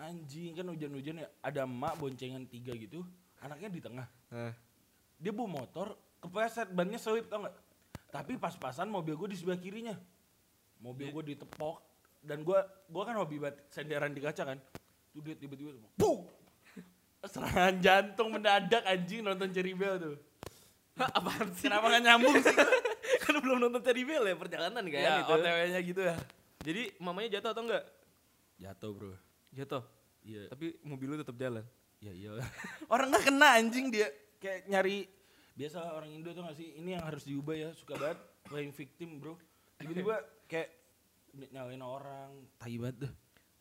anjing 0.00 0.52
kan 0.56 0.66
hujan-hujan 0.68 1.16
ya, 1.22 1.28
ada 1.44 1.60
emak 1.68 1.94
boncengan 2.00 2.44
tiga 2.48 2.72
gitu, 2.76 3.04
anaknya 3.44 3.68
di 3.68 3.80
tengah 3.84 4.08
dia 5.18 5.32
bawa 5.32 5.64
motor 5.64 5.96
kepleset 6.20 6.68
bannya 6.72 7.00
selip 7.00 7.28
tau 7.32 7.44
nggak 7.44 7.56
tapi 8.12 8.36
pas-pasan 8.38 8.92
mobil 8.92 9.16
gue 9.16 9.28
di 9.32 9.38
sebelah 9.38 9.58
kirinya 9.58 9.96
mobil 10.84 11.10
gue 11.10 11.34
ditepok 11.34 11.80
dan 12.24 12.40
gue 12.40 12.58
gue 12.86 13.02
kan 13.02 13.14
hobi 13.14 13.36
banget 13.36 13.60
senderan 13.68 14.10
di 14.10 14.20
kaca 14.20 14.42
kan 14.44 14.58
tuh 15.10 15.20
dia 15.20 15.36
tiba-tiba 15.36 15.76
Puh! 15.94 16.24
serangan 17.22 17.78
jantung 17.78 18.28
mendadak 18.30 18.84
anjing 18.84 19.20
nonton 19.20 19.48
Cherry 19.48 19.72
Bell 19.72 19.96
tuh 19.96 20.16
Apaan 20.94 21.50
sih? 21.52 21.66
kenapa 21.66 21.90
gak 21.90 22.02
nyambung 22.02 22.36
sih 22.38 22.54
kan 23.22 23.34
belum 23.36 23.58
nonton 23.60 23.80
Teddy 23.80 24.04
Bell 24.04 24.24
ya 24.24 24.34
perjalanan 24.34 24.82
kan 24.82 24.94
ya 24.96 25.14
itu. 25.20 25.32
OTW-nya 25.32 25.80
gitu 25.82 26.00
ya 26.00 26.16
Jadi 26.60 26.82
mamanya 26.98 27.28
jatuh 27.34 27.50
atau 27.50 27.62
enggak? 27.62 27.84
jatuh 28.56 28.90
bro 28.90 29.12
Jatuh. 29.50 29.82
iya 30.22 30.46
Tapi 30.48 30.78
mobil 30.82 31.06
lu 31.08 31.16
tetap 31.18 31.34
jalan. 31.34 31.64
ya 31.98 32.10
iya 32.10 32.30
orang 32.92 33.08
nggak 33.08 33.24
kena 33.24 33.48
anjing 33.56 33.88
dia 33.88 34.06
kayak 34.36 34.68
nyari 34.68 35.08
biasa 35.52 35.78
orang 35.88 36.10
Indo 36.10 36.30
tuh 36.30 36.42
gak 36.42 36.54
sih 36.54 36.76
ini 36.76 36.92
yang 36.92 37.02
harus 37.02 37.24
diubah 37.24 37.54
ya 37.54 37.68
suka 37.72 37.94
banget 37.94 38.18
playing 38.44 38.70
victim 38.70 39.16
bro 39.16 39.34
tiba-tiba 39.76 40.20
kayak 40.44 40.68
nyalain 41.50 41.82
orang. 41.82 42.30
Tai 42.58 42.74
banget 42.78 42.96
dah. 43.08 43.12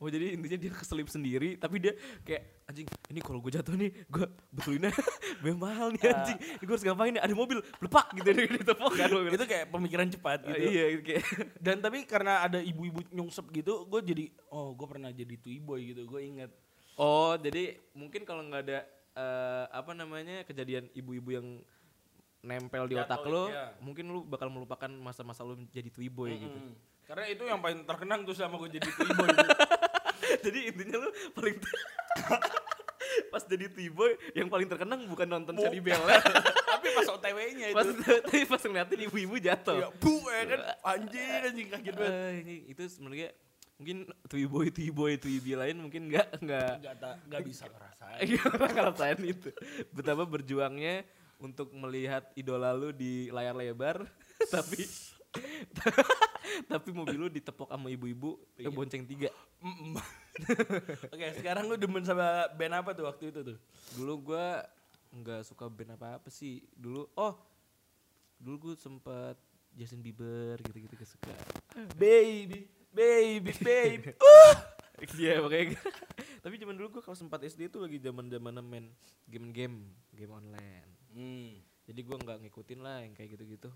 Oh 0.03 0.11
jadi 0.11 0.35
intinya 0.35 0.59
dia 0.59 0.71
keselip 0.75 1.07
sendiri 1.07 1.55
tapi 1.55 1.79
dia 1.79 1.95
kayak 2.27 2.67
anjing 2.67 2.83
ini 3.07 3.23
kalau 3.23 3.39
gue 3.39 3.55
jatuh 3.55 3.71
nih 3.71 3.87
gue 4.11 4.25
betulin 4.51 4.91
aja 4.91 4.99
biar 5.45 5.55
mahal 5.55 5.95
nih 5.95 6.11
anjing. 6.11 6.39
Ini 6.59 6.63
gue 6.67 6.75
harus 6.75 6.83
ngapain 6.83 7.11
nih 7.15 7.23
ada 7.23 7.31
mobil 7.31 7.63
lepak 7.79 8.07
gitu. 8.19 8.29
Ditepok 8.35 8.91
kan 8.99 9.09
mobil. 9.15 9.31
itu 9.31 9.45
kayak 9.47 9.65
pemikiran 9.71 10.07
cepat 10.11 10.43
Ah, 10.43 10.59
gitu. 10.59 10.65
iya 10.75 10.83
kayak. 10.99 11.23
Dan 11.55 11.79
tapi 11.79 12.03
karena 12.03 12.43
ada 12.43 12.59
ibu-ibu 12.59 12.99
nyungsep 13.15 13.47
gitu 13.55 13.87
gue 13.87 14.01
jadi 14.03 14.25
oh 14.51 14.75
gue 14.75 14.87
pernah 14.91 15.07
jadi 15.07 15.35
tui 15.39 15.63
boy 15.63 15.79
gitu. 15.95 16.03
Gue 16.03 16.27
inget 16.27 16.51
Oh 16.99 17.33
jadi 17.39 17.79
mungkin 17.97 18.21
kalau 18.27 18.43
nggak 18.45 18.63
ada 18.69 18.79
eh, 19.15 19.65
apa 19.71 19.95
namanya 19.95 20.43
kejadian 20.45 20.91
ibu-ibu 20.93 21.29
yang 21.31 21.47
nempel 22.43 22.91
di 22.91 22.99
otak 22.99 23.23
lo 23.23 23.47
iya. 23.47 23.71
mungkin 23.79 24.11
lu 24.11 24.27
bakal 24.27 24.51
melupakan 24.51 24.91
masa-masa 24.99 25.47
lu 25.47 25.55
jadi 25.71 25.87
twiboy 25.87 26.35
gitu. 26.35 26.59
Mm. 26.59 26.75
Karena 27.03 27.25
itu 27.27 27.43
yang 27.43 27.59
paling 27.59 27.83
terkenang 27.83 28.23
tuh 28.23 28.35
sama 28.35 28.55
gue 28.59 28.79
jadi 28.79 28.87
tui 28.87 29.11
boy 29.11 29.27
gitu. 29.27 29.49
jadi 30.45 30.59
intinya 30.71 30.95
lu 31.03 31.09
paling 31.35 31.55
pas 33.33 33.43
jadi 33.45 33.65
twiboy 33.69 34.13
yang 34.33 34.47
paling 34.49 34.67
terkenang 34.69 35.05
bukan 35.05 35.27
nonton 35.27 35.53
Cherry 35.57 35.81
Bell 35.81 36.01
ya. 36.05 36.21
tapi 36.73 36.87
pas 36.93 37.07
OTW-nya 37.13 37.65
itu. 37.73 37.77
Pas 37.77 37.87
tapi 38.25 38.41
pas 38.45 38.61
ngeliatin 38.61 38.99
ibu-ibu 39.09 39.35
jatuh. 39.37 39.77
Ya, 39.77 39.89
bu 39.89 40.13
ya 40.29 40.43
kan 40.49 40.61
anjing 40.85 41.29
anjing 41.49 41.67
kaget 41.69 41.93
banget. 41.97 42.13
Eh, 42.13 42.31
ini 42.41 42.55
itu 42.69 42.81
sebenarnya 42.89 43.29
mungkin 43.77 43.97
twiboy 44.29 44.67
twiboy 44.69 45.13
twibi 45.17 45.53
lain 45.57 45.77
mungkin 45.81 46.09
nggak 46.09 46.41
nggak. 46.41 46.73
Nggak 46.81 47.13
nggak 47.29 47.41
bisa 47.45 47.65
ngerasain. 47.69 48.27
Orang 48.53 48.73
ngerasain 48.73 49.19
itu. 49.21 49.49
Betapa 49.93 50.23
berjuangnya 50.25 51.05
untuk 51.41 51.75
melihat 51.75 52.23
idola 52.39 52.71
lu 52.71 52.95
di 52.95 53.27
layar 53.27 53.51
lebar 53.51 54.07
tapi 54.47 54.87
tapi 56.71 56.89
mobil 56.93 57.17
lu 57.17 57.29
ditepok 57.31 57.71
sama 57.71 57.89
ibu-ibu 57.89 58.37
Iya. 58.59 58.69
eh, 58.69 58.73
bonceng 58.73 59.03
tiga. 59.07 59.29
Oke, 61.13 61.25
sekarang 61.39 61.65
lu 61.69 61.75
demen 61.79 62.03
sama 62.05 62.49
band 62.53 62.83
apa 62.83 62.93
tuh 62.93 63.05
waktu 63.07 63.31
itu 63.31 63.39
tuh? 63.41 63.57
dulu 63.97 64.33
gua 64.33 64.65
nggak 65.13 65.45
suka 65.45 65.69
band 65.69 65.93
apa 65.93 66.17
apa 66.17 66.29
sih 66.33 66.65
dulu 66.73 67.05
oh 67.13 67.37
dulu 68.41 68.69
gue 68.69 68.75
sempat 68.75 69.37
Justin 69.71 70.01
Bieber 70.03 70.57
gitu-gitu 70.59 70.93
gak 70.97 71.07
suka 71.09 71.33
Baby, 71.95 72.67
baby, 72.91 73.51
baby. 73.61 74.11
Iya 75.17 75.41
makanya 75.41 75.79
Tapi 76.43 76.55
zaman 76.59 76.75
dulu 76.75 76.99
gue 76.99 77.01
kalau 77.03 77.15
sempat 77.17 77.39
SD 77.41 77.71
itu 77.71 77.79
lagi 77.79 77.97
zaman 78.03 78.27
zaman 78.27 78.59
main 78.61 78.91
game-game 79.31 79.89
game 80.11 80.31
online. 80.31 80.89
Hmm. 81.15 81.55
Jadi 81.87 81.99
gue 82.03 82.17
nggak 82.19 82.37
ngikutin 82.43 82.79
lah 82.83 82.99
yang 83.03 83.15
kayak 83.15 83.35
gitu-gitu. 83.35 83.71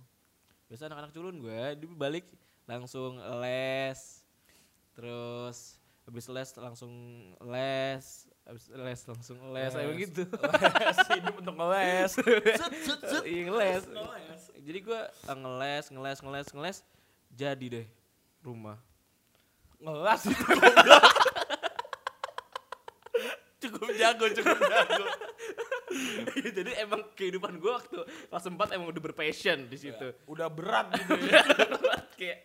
Biasa 0.68 0.92
anak-anak 0.92 1.16
culun 1.16 1.40
gue, 1.40 1.64
dia 1.80 1.88
balik 1.96 2.28
langsung 2.68 3.16
les, 3.40 3.96
terus 4.92 5.80
habis 6.04 6.28
les 6.28 6.50
langsung 6.60 6.92
les, 7.48 8.04
habis 8.44 8.66
les 8.76 9.00
langsung 9.08 9.40
les, 9.56 9.72
kayak 9.72 9.96
gitu. 9.96 10.24
Les, 10.84 10.98
hidup 11.16 11.36
untuk 11.40 11.56
ngeles. 11.56 12.12
Set, 12.20 12.74
set, 12.84 13.00
set. 13.00 13.24
Iya 13.24 13.42
ngeles. 13.48 13.84
Ngeles. 13.88 14.44
Jadi 14.60 14.80
gue 14.84 15.02
ngeles, 15.24 15.86
ngeles, 15.88 16.18
ngeles, 16.20 16.48
ngeles, 16.52 16.78
jadi 17.32 17.66
deh 17.80 17.88
rumah. 18.44 18.76
Ngelas 19.80 20.28
itu. 20.28 20.44
cukup 23.64 23.88
jago, 23.96 24.26
cukup 24.36 24.60
jago. 24.68 25.06
Jadi 26.58 26.72
emang 26.78 27.02
kehidupan 27.16 27.58
gue 27.58 27.72
waktu 27.72 27.98
kelas 28.28 28.46
4 28.46 28.76
emang 28.76 28.92
udah 28.92 29.04
berpassion 29.04 29.66
di 29.66 29.78
situ. 29.80 30.12
Udah 30.26 30.52
berat 30.52 30.92
gitu 30.94 31.16
ya. 31.26 31.42
kayak 32.20 32.40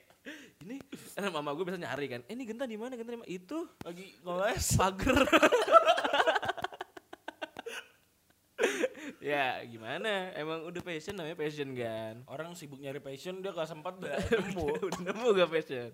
ini 0.63 0.79
karena 1.13 1.29
mama 1.29 1.51
gue 1.51 1.65
biasa 1.67 1.81
nyari 1.81 2.07
kan. 2.09 2.21
Eh, 2.27 2.35
ini 2.39 2.47
genta 2.47 2.63
di 2.65 2.79
mana? 2.79 2.95
Genta 2.95 3.11
di 3.11 3.19
mana? 3.19 3.29
Itu 3.29 3.67
Lagi 3.83 4.15
ngeles. 4.23 4.67
pagar. 4.79 5.27
ya 9.19 9.59
gimana? 9.67 10.31
Emang 10.35 10.63
udah 10.63 10.83
passion 10.83 11.15
namanya 11.15 11.35
passion 11.35 11.75
kan. 11.75 12.23
Orang 12.27 12.55
sibuk 12.55 12.79
nyari 12.79 13.03
passion, 13.03 13.43
dia 13.43 13.51
kelas 13.51 13.75
4 13.75 13.83
udah 13.99 14.15
nemu. 14.39 14.67
udah 14.87 15.01
nemu 15.03 15.27
gak 15.35 15.51
passion? 15.51 15.89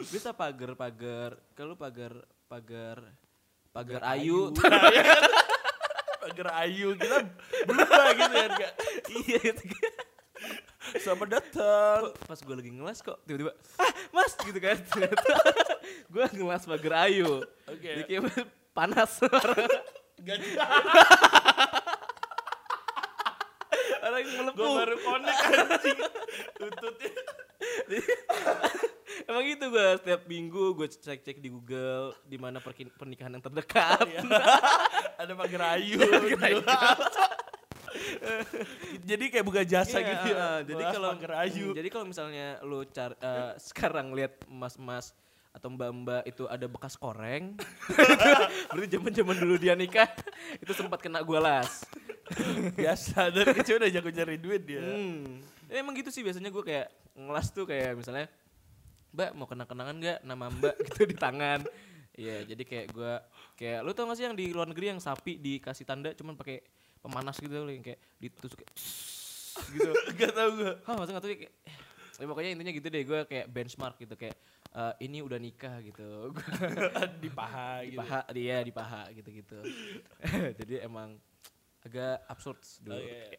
Bisa 0.00 0.32
pagar 0.32 0.72
pagar. 0.72 1.36
Kalau 1.52 1.76
pagar 1.76 2.16
pagar 2.48 2.98
pagar 3.70 4.00
ayu. 4.16 4.52
Pagar 4.56 5.20
ayu, 6.64 6.88
kita 6.96 7.18
berubah 7.68 8.06
gitu 8.16 8.34
ya. 8.34 8.48
Kak. 8.48 8.72
iya 9.12 9.38
gitu. 9.40 9.62
Selamat 11.00 11.28
datang. 11.40 12.00
Pas 12.28 12.38
gue 12.40 12.54
lagi 12.54 12.70
ngelas 12.72 12.98
kok 13.00 13.18
tiba-tiba 13.24 13.52
ah 13.80 13.92
mas 14.14 14.32
gitu 14.38 14.58
kan 14.62 14.78
gue 16.12 16.24
ngelas 16.38 16.62
pagar 16.70 17.10
ayu 17.10 17.42
Oke. 17.66 17.82
jadi 17.82 18.02
kayak 18.06 18.46
panas 18.70 19.18
orang 19.24 19.80
melepuh 24.36 24.60
Gue 24.60 24.78
baru 24.84 24.96
connect 25.00 25.40
anjing. 25.48 25.98
Tututnya. 26.60 27.13
Gitu 29.74 29.82
gue 29.82 29.86
setiap 29.98 30.22
minggu 30.30 30.64
gue 30.78 30.86
cek-cek 30.86 31.42
di 31.42 31.50
Google 31.50 32.14
di 32.22 32.38
mana 32.38 32.62
pernikahan 32.62 33.34
yang 33.34 33.42
terdekat 33.42 34.06
Ada 35.20 35.32
pagar 35.34 35.62
ayu. 35.78 35.98
Jadi 39.08 39.24
kayak 39.30 39.46
buka 39.46 39.62
jasa 39.62 40.02
Iya, 40.02 40.08
gitu 40.10 40.28
ya. 40.34 40.38
uh, 40.38 40.60
jadi 40.66 40.82
kalau 40.90 41.08
pagar 41.14 41.32
ayu. 41.46 41.66
hmm, 41.70 41.76
jadi 41.78 41.88
kalau 41.92 42.06
misalnya 42.10 42.46
lu 42.66 42.82
car 42.90 43.14
uh, 43.22 43.54
sekarang 43.60 44.10
lihat 44.16 44.34
emas-emas 44.50 45.14
atau 45.54 45.70
mbak-mbak 45.70 46.26
itu 46.26 46.50
ada 46.50 46.66
bekas 46.66 46.98
koreng 46.98 47.54
berarti 48.74 48.88
zaman-zaman 48.98 49.36
dulu 49.38 49.54
dia 49.54 49.78
nikah 49.78 50.10
itu 50.58 50.72
sempat 50.74 50.98
kena 50.98 51.22
gua 51.22 51.38
las 51.38 51.86
biasa 52.74 53.30
dari 53.30 53.54
kecil 53.62 53.78
udah 53.78 53.90
jago 53.92 54.10
cari 54.10 54.36
duit 54.40 54.62
dia. 54.66 54.82
Hmm. 54.82 55.38
Ya, 55.70 55.78
emang 55.78 55.94
gitu 55.94 56.10
sih 56.10 56.26
biasanya 56.26 56.50
gue 56.50 56.64
kayak 56.66 56.90
ngelas 57.14 57.54
tuh 57.54 57.70
kayak 57.70 57.94
misalnya 57.94 58.26
Mbak 59.14 59.30
mau 59.38 59.46
kenang-kenangan 59.46 59.94
gak 60.02 60.18
nama 60.26 60.50
Mbak 60.50 60.76
gitu 60.90 61.00
di 61.06 61.16
tangan. 61.16 61.62
Iya 62.14 62.46
jadi 62.46 62.62
kayak 62.62 62.86
gue 62.94 63.12
kayak 63.58 63.78
lu 63.82 63.90
tau 63.94 64.06
gak 64.10 64.18
sih 64.18 64.26
yang 64.26 64.34
di 64.38 64.50
luar 64.50 64.66
negeri 64.70 64.94
yang 64.94 65.00
sapi 65.02 65.38
dikasih 65.38 65.86
tanda 65.86 66.10
cuman 66.14 66.34
pakai 66.34 66.62
pemanas 66.98 67.38
gitu 67.38 67.62
loh 67.62 67.70
yang 67.70 67.82
kayak 67.82 67.98
ditusuk 68.18 68.58
kayak 68.62 68.74
gitu. 69.74 69.90
Gak 70.18 70.32
tau 70.34 70.50
gue. 70.54 70.72
Hah 70.82 70.94
masa 70.98 71.10
gak 71.14 71.22
tau 71.22 71.30
kayak 71.30 71.54
ya 72.14 72.26
pokoknya 72.30 72.50
intinya 72.54 72.72
gitu 72.74 72.86
deh 72.86 73.02
gue 73.02 73.20
kayak 73.26 73.46
benchmark 73.50 73.98
gitu 73.98 74.14
kayak 74.14 74.38
eh, 74.74 74.94
ini 75.02 75.22
udah 75.22 75.38
nikah 75.38 75.78
gitu. 75.82 76.34
Di 77.22 77.30
paha 77.30 77.82
di 77.82 77.94
gitu. 77.94 77.98
paha 78.02 78.20
dia 78.30 78.56
di 78.62 78.72
paha 78.74 79.02
gitu-gitu. 79.14 79.58
jadi 80.58 80.86
emang 80.86 81.18
agak 81.84 82.24
absurd 82.30 82.58
dulu. 82.80 82.96
Oke. 82.96 83.36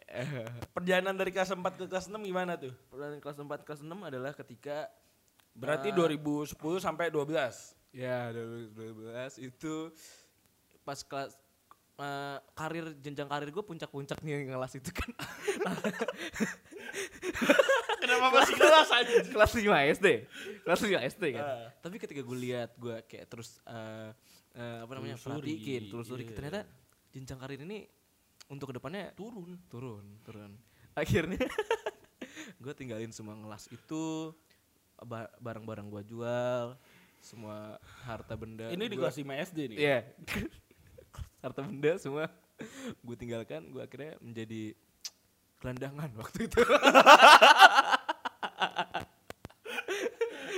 Perjalanan 0.70 1.17
dari 1.17 1.34
kelas 1.34 1.50
4 1.55 1.65
ke 1.65 1.86
kelas 1.89 2.08
6 2.13 2.22
gimana 2.22 2.53
tuh? 2.62 2.72
Perjalanan 2.94 3.17
kelas 3.17 3.38
4 3.41 3.65
kelas 3.65 3.82
6 3.82 3.89
adalah 3.89 4.32
ketika 4.38 4.91
Berarti 5.55 5.89
Ah. 5.89 5.95
2010 5.97 6.51
sampai 6.77 7.07
12. 7.07 7.74
ya 7.91 8.27
2012 8.29 9.39
itu 9.39 9.88
pas 10.83 11.00
kelas 11.00 11.31
eh, 11.95 12.38
karir 12.51 12.91
jenjang 12.97 13.24
karir 13.25 13.47
gue 13.47 13.63
puncak-puncak 13.63 14.19
nih 14.19 14.51
ngelas 14.51 14.75
itu 14.75 14.91
kan 14.91 15.07
Kenapa 17.97 18.27
masih 18.32 18.53
kelas 18.53 18.89
aja? 18.91 19.15
kelas 19.25 19.51
5 19.56 19.95
SD 19.95 20.08
kelas 20.62 20.80
5 20.82 21.10
SD 21.10 21.23
kan 21.34 21.43
Ah. 21.45 21.67
tapi 21.80 21.95
ketika 21.95 22.19
gue 22.19 22.38
lihat 22.38 22.75
gue 22.75 22.99
kayak 23.06 23.25
terus 23.27 23.63
eh, 23.63 24.12
eh, 24.53 24.77
apa 24.84 24.91
namanya 24.91 25.15
Telusuri, 25.15 25.56
perhatiin 25.56 25.84
telusuri 25.88 26.23
iya. 26.25 26.36
ternyata 26.36 26.60
jenjang 27.12 27.39
karir 27.39 27.60
ini 27.62 27.88
untuk 28.47 28.69
ke 28.69 28.75
depannya 28.75 29.15
Turun. 29.15 29.56
turun 29.65 30.06
turun 30.21 30.51
akhirnya 30.93 31.39
gue 32.62 32.73
tinggalin 32.73 33.10
semua 33.10 33.34
ngelas 33.34 33.71
itu 33.71 34.36
barang-barang 35.38 35.88
gue 35.89 36.03
jual 36.05 36.75
semua 37.19 37.75
harta 38.03 38.34
benda 38.34 38.69
Ini 38.69 38.86
di 38.86 38.95
gua- 38.95 39.10
kelas 39.10 39.17
5 39.17 39.45
SD 39.45 39.60
nih. 39.73 39.77
Iya. 39.77 39.99
harta 41.43 41.62
benda 41.62 41.91
semua 41.97 42.25
gue 42.97 43.15
tinggalkan 43.15 43.67
gue 43.67 43.79
akhirnya 43.79 44.15
menjadi 44.17 44.73
gelandangan 45.58 46.10
waktu 46.15 46.39
itu 46.45 46.62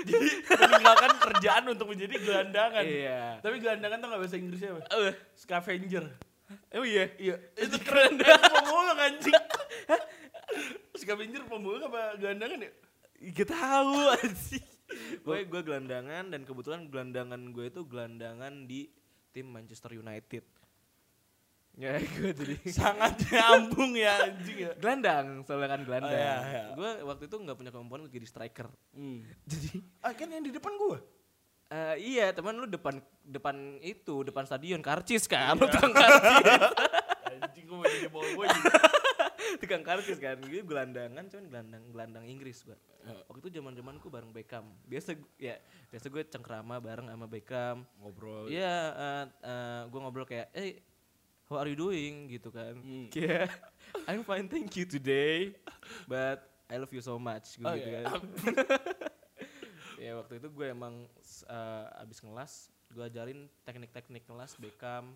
Jadi 0.07 0.27
meninggalkan 0.47 1.11
kerjaan 1.19 1.63
untuk 1.67 1.87
menjadi 1.89 2.15
gelandangan. 2.17 2.83
Iya. 2.85 3.21
Tapi 3.41 3.55
gelandangan 3.59 3.97
tuh 3.97 4.07
gak 4.07 4.21
bahasa 4.21 4.37
Inggrisnya 4.37 4.69
apa? 4.71 4.81
Eh, 5.03 5.13
Scavenger. 5.35 6.05
oh 6.71 6.85
iya 6.85 7.05
Iya. 7.17 7.35
Itu 7.57 7.75
keren. 7.87 8.15
pemulung 8.21 8.95
anjing. 8.95 9.35
Scavenger 10.95 11.43
pemulung 11.45 11.83
apa 11.83 12.15
gelandangan 12.15 12.59
ya? 12.61 12.71
Gak 13.19 13.47
tahu 13.47 14.13
sih 14.39 14.61
gue 15.19 15.37
gue 15.43 15.61
gelandangan 15.61 16.27
dan 16.27 16.41
kebetulan 16.41 16.87
gelandangan 16.87 17.41
gue 17.49 17.65
itu 17.65 17.81
gelandangan 17.83 18.63
di 18.63 18.87
tim 19.29 19.45
Manchester 19.45 19.91
United 19.91 20.47
ya 21.75 21.99
gue 22.15 22.31
jadi 22.31 22.55
Sangat 22.79 23.19
nyambung 23.27 23.93
ya 23.93 24.15
anjing 24.23 24.57
ya. 24.59 24.71
gelandang 24.75 25.43
soalnya 25.43 25.69
kan 25.69 25.81
gelandang 25.83 26.09
Oh, 26.09 26.17
iya, 26.17 26.35
iya. 26.41 26.63
gue 26.71 26.89
waktu 27.03 27.23
itu 27.25 27.35
nggak 27.37 27.53
punya 27.55 27.69
kemampuan 27.69 27.99
untuk 28.01 28.13
jadi 28.13 28.27
striker 28.27 28.67
Hmm. 28.91 29.21
jadi 29.43 29.69
Ah 29.99 30.11
kan 30.11 30.27
yang 30.27 30.41
di 30.41 30.49
depan 30.49 30.73
gua. 30.75 30.97
eh, 31.67 31.95
iya 31.99 32.31
teman 32.31 32.55
lu 32.55 32.65
depan 32.65 32.95
depan 33.21 33.55
itu 33.81 34.23
depan 34.23 34.43
stadion 34.43 34.79
karcis 34.79 35.27
kan 35.27 35.51
Iya. 35.51 35.59
lu 35.59 35.65
tukang 35.67 35.91
karcis 35.91 36.45
Anjing 37.37 37.65
gua 37.67 37.77
mau 37.77 37.85
jadi 37.85 38.07
bawa 38.07 38.25
gua 38.31 38.45
tukang 39.55 39.81
karcis 39.81 40.17
kan 40.17 40.35
gue 40.39 40.61
gelandangan 40.61 41.23
cuman 41.25 41.45
gelandang 41.47 41.83
gelandang 41.89 42.25
Inggris 42.25 42.61
gua 42.61 42.75
waktu 43.31 43.39
itu 43.41 43.63
zaman 43.63 43.71
zamanku 43.71 44.11
bareng 44.11 44.35
Beckham 44.35 44.67
biasa 44.83 45.15
ya 45.39 45.55
biasa 45.87 46.05
gue 46.07 46.23
cengkrama 46.27 46.75
bareng 46.77 47.07
sama 47.07 47.23
Beckham 47.23 47.87
ngobrol. 47.97 48.51
Iya, 48.51 48.75
eh, 48.91 49.25
eh, 49.41 49.81
gue 49.87 49.99
ngobrol 49.99 50.27
kayak, 50.27 50.51
eh, 50.51 50.83
how 51.47 51.55
are 51.55 51.71
you 51.71 51.79
doing 51.79 52.27
gitu 52.27 52.51
kan? 52.51 52.75
Hmm. 52.75 53.07
Kayak, 53.07 53.47
I'm 54.11 54.27
fine, 54.27 54.51
thank 54.51 54.75
you 54.75 54.83
today, 54.83 55.55
but 56.03 56.43
I 56.67 56.75
love 56.75 56.91
you 56.91 56.99
so 56.99 57.15
much, 57.15 57.55
gue 57.55 57.63
Oh, 57.63 57.71
gitu 57.71 57.87
iya. 57.87 58.03
kan. 58.03 58.19
ya 60.03 60.11
waktu 60.19 60.43
itu 60.43 60.47
gue 60.51 60.67
emang 60.67 61.07
eh, 61.47 62.01
abis 62.03 62.19
ngelas, 62.19 62.53
gue 62.91 63.03
ajarin 63.03 63.47
teknik-teknik 63.63 64.27
ngelas 64.27 64.59
Beckham, 64.59 65.15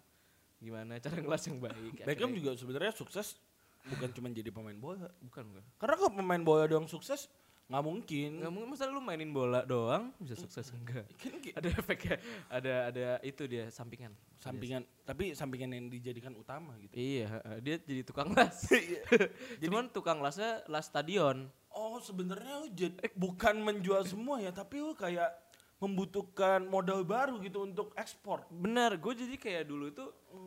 gimana 0.57 0.95
cara 0.95 1.19
ngelas 1.19 1.43
yang 1.43 1.59
baik. 1.59 2.07
Beckham 2.07 2.31
Akhirnya- 2.31 2.37
juga 2.39 2.51
sebenarnya 2.55 2.93
sukses 2.95 3.35
bukan 3.83 4.09
cuma 4.11 4.27
jadi 4.29 4.49
pemain 4.49 4.75
bola. 4.75 5.09
bukan 5.19 5.43
bukan. 5.47 5.63
Karena 5.77 5.95
kalau 5.95 6.11
pemain 6.11 6.41
bola 6.41 6.63
doang 6.65 6.85
sukses 6.85 7.31
nggak 7.65 7.83
mungkin. 7.83 8.29
Nggak 8.43 8.51
mungkin 8.51 8.67
masa 8.67 8.83
lu 8.85 8.99
mainin 8.99 9.31
bola 9.31 9.63
doang 9.63 10.11
bisa 10.19 10.35
sukses 10.35 10.69
enggak? 10.71 11.07
Kan 11.23 11.39
Ada 11.39 11.67
efeknya, 11.71 12.17
ada 12.47 12.73
ada 12.89 13.05
itu 13.21 13.47
dia 13.47 13.71
sampingan. 13.71 14.11
sampingan 14.35 14.83
tapi 15.01 15.31
sampingan 15.31 15.71
yang 15.71 15.85
dijadikan 15.87 16.33
utama 16.33 16.73
gitu. 16.77 16.91
Iya, 16.93 17.29
dia 17.61 17.79
jadi 17.79 18.01
tukang 18.03 18.33
las. 18.33 18.67
Cuman 19.63 19.87
tukang 19.87 20.19
lasnya 20.19 20.65
las 20.67 20.89
stadion. 20.89 21.47
Oh 21.71 21.95
sebenarnya 21.97 22.59
lu 22.59 22.67
jad- 22.73 22.99
bukan 23.15 23.55
menjual 23.57 24.03
semua 24.03 24.43
ya, 24.43 24.51
tapi 24.51 24.83
lu 24.83 24.91
kayak 24.91 25.31
membutuhkan 25.79 26.61
modal 26.63 27.01
baru 27.01 27.39
gitu 27.39 27.63
untuk 27.63 27.89
ekspor. 27.95 28.45
Benar, 28.49 29.01
gue 29.01 29.13
jadi 29.15 29.33
kayak 29.33 29.63
dulu 29.65 29.89
itu 29.89 30.05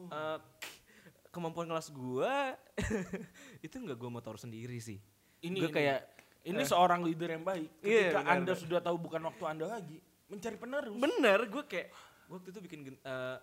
eh, 0.08 0.38
kemampuan 1.34 1.66
kelas 1.66 1.90
gue 1.90 2.34
itu 3.66 3.74
nggak 3.74 3.98
gue 3.98 4.10
mau 4.10 4.22
taruh 4.22 4.38
sendiri 4.38 4.78
sih. 4.78 5.02
Ini 5.42 5.58
gue 5.58 5.72
kayak 5.74 5.98
ini 6.44 6.62
eh. 6.62 6.68
seorang 6.68 7.02
leader 7.02 7.34
yang 7.34 7.44
baik. 7.44 7.68
Iya, 7.82 8.14
Ketika 8.14 8.20
benar, 8.22 8.34
anda 8.38 8.52
benar. 8.54 8.62
sudah 8.62 8.80
tahu 8.80 8.96
bukan 9.00 9.20
waktu 9.26 9.44
anda 9.48 9.66
lagi, 9.66 9.98
mencari 10.30 10.56
penerus. 10.60 10.94
bener, 10.94 11.38
gue 11.50 11.62
kayak 11.66 11.88
waktu 12.28 12.48
itu 12.52 12.58
bikin 12.62 12.80
eh, 12.84 13.36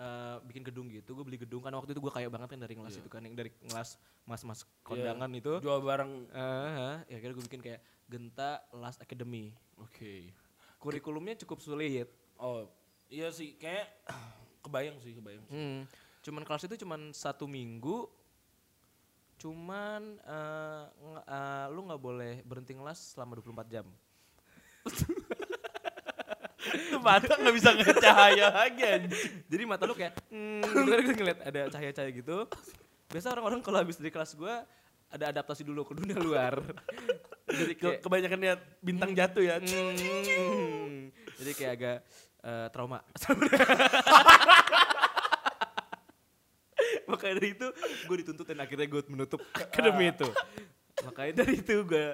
eh, 0.00 0.36
bikin 0.42 0.62
gedung 0.64 0.86
gitu, 0.88 1.14
gue 1.14 1.24
beli 1.24 1.38
gedung 1.40 1.60
karena 1.62 1.76
waktu 1.78 1.92
itu 1.92 2.00
gue 2.00 2.12
kayak 2.12 2.30
banget 2.32 2.48
kan 2.56 2.60
dari 2.60 2.74
ngelas 2.74 2.96
itu 2.96 3.08
kan, 3.12 3.20
yang 3.22 3.36
dari 3.36 3.52
ngelas 3.60 4.00
mas-mas 4.24 4.64
kondangan 4.82 5.30
itu. 5.36 5.60
Iya. 5.60 5.62
Jual 5.62 5.80
barang. 5.84 6.12
Eh, 6.32 6.94
ya 7.12 7.16
akhirnya 7.20 7.34
gue 7.36 7.46
bikin 7.46 7.62
kayak 7.62 7.80
Genta 8.08 8.64
Last 8.72 9.04
Academy. 9.04 9.52
Oke. 9.78 10.32
Kurikulumnya 10.80 11.36
cukup 11.44 11.60
sulit. 11.60 12.08
Oh 12.40 12.68
iya 13.12 13.28
sih, 13.30 13.54
kayak 13.60 13.86
kebayang 14.64 14.96
sih, 15.00 15.12
kebayang. 15.14 15.44
sih. 15.46 15.52
Hmm, 15.54 15.78
cuman 16.26 16.42
kelas 16.42 16.66
itu 16.66 16.82
cuman 16.82 17.14
satu 17.14 17.46
minggu. 17.46 18.10
Cuman 19.38 20.18
nge- 20.98 21.26
eh, 21.28 21.66
lu 21.70 21.86
nggak 21.86 22.02
boleh 22.02 22.42
berhenti 22.42 22.74
ngelas 22.74 23.14
selama 23.14 23.38
24 23.38 23.70
jam. 23.70 23.86
Itu 26.66 26.98
mata 26.98 27.30
nggak 27.38 27.54
bisa 27.54 27.68
ngeliat 27.70 27.98
cahaya 28.02 28.46
lagi. 28.50 29.06
Jadi 29.46 29.62
mata 29.62 29.86
lu 29.86 29.94
kayak 29.94 30.18
gue 31.06 31.14
ngeliat 31.14 31.38
ada 31.46 31.70
cahaya-cahaya 31.70 32.10
gitu. 32.10 32.50
Biasa 33.06 33.30
orang-orang 33.38 33.62
kalau 33.62 33.78
habis 33.78 33.94
dari 34.02 34.10
kelas 34.10 34.34
gue 34.34 34.54
ada 35.06 35.24
adaptasi 35.30 35.62
dulu 35.62 35.86
ke 35.86 35.94
dunia 35.94 36.18
luar. 36.18 36.58
Jadi 37.46 37.78
kayak 37.78 38.02
kebanyakan 38.02 38.38
lihat 38.42 38.60
bintang 38.82 39.14
jatuh 39.14 39.46
ya. 39.46 39.62
Hmm. 39.62 41.14
Jadi 41.38 41.50
kayak 41.54 41.72
agak 41.78 41.98
eh, 42.42 42.66
trauma. 42.74 42.98
Makanya 47.26 47.42
dari 47.42 47.50
itu 47.58 47.68
gue 48.06 48.16
dituntut 48.22 48.46
dan 48.46 48.58
akhirnya 48.62 48.86
gue 48.86 49.02
menutup 49.10 49.40
akademi 49.58 50.14
itu. 50.14 50.28
Makanya 51.02 51.32
dari 51.42 51.54
itu 51.58 51.74
gue 51.82 52.06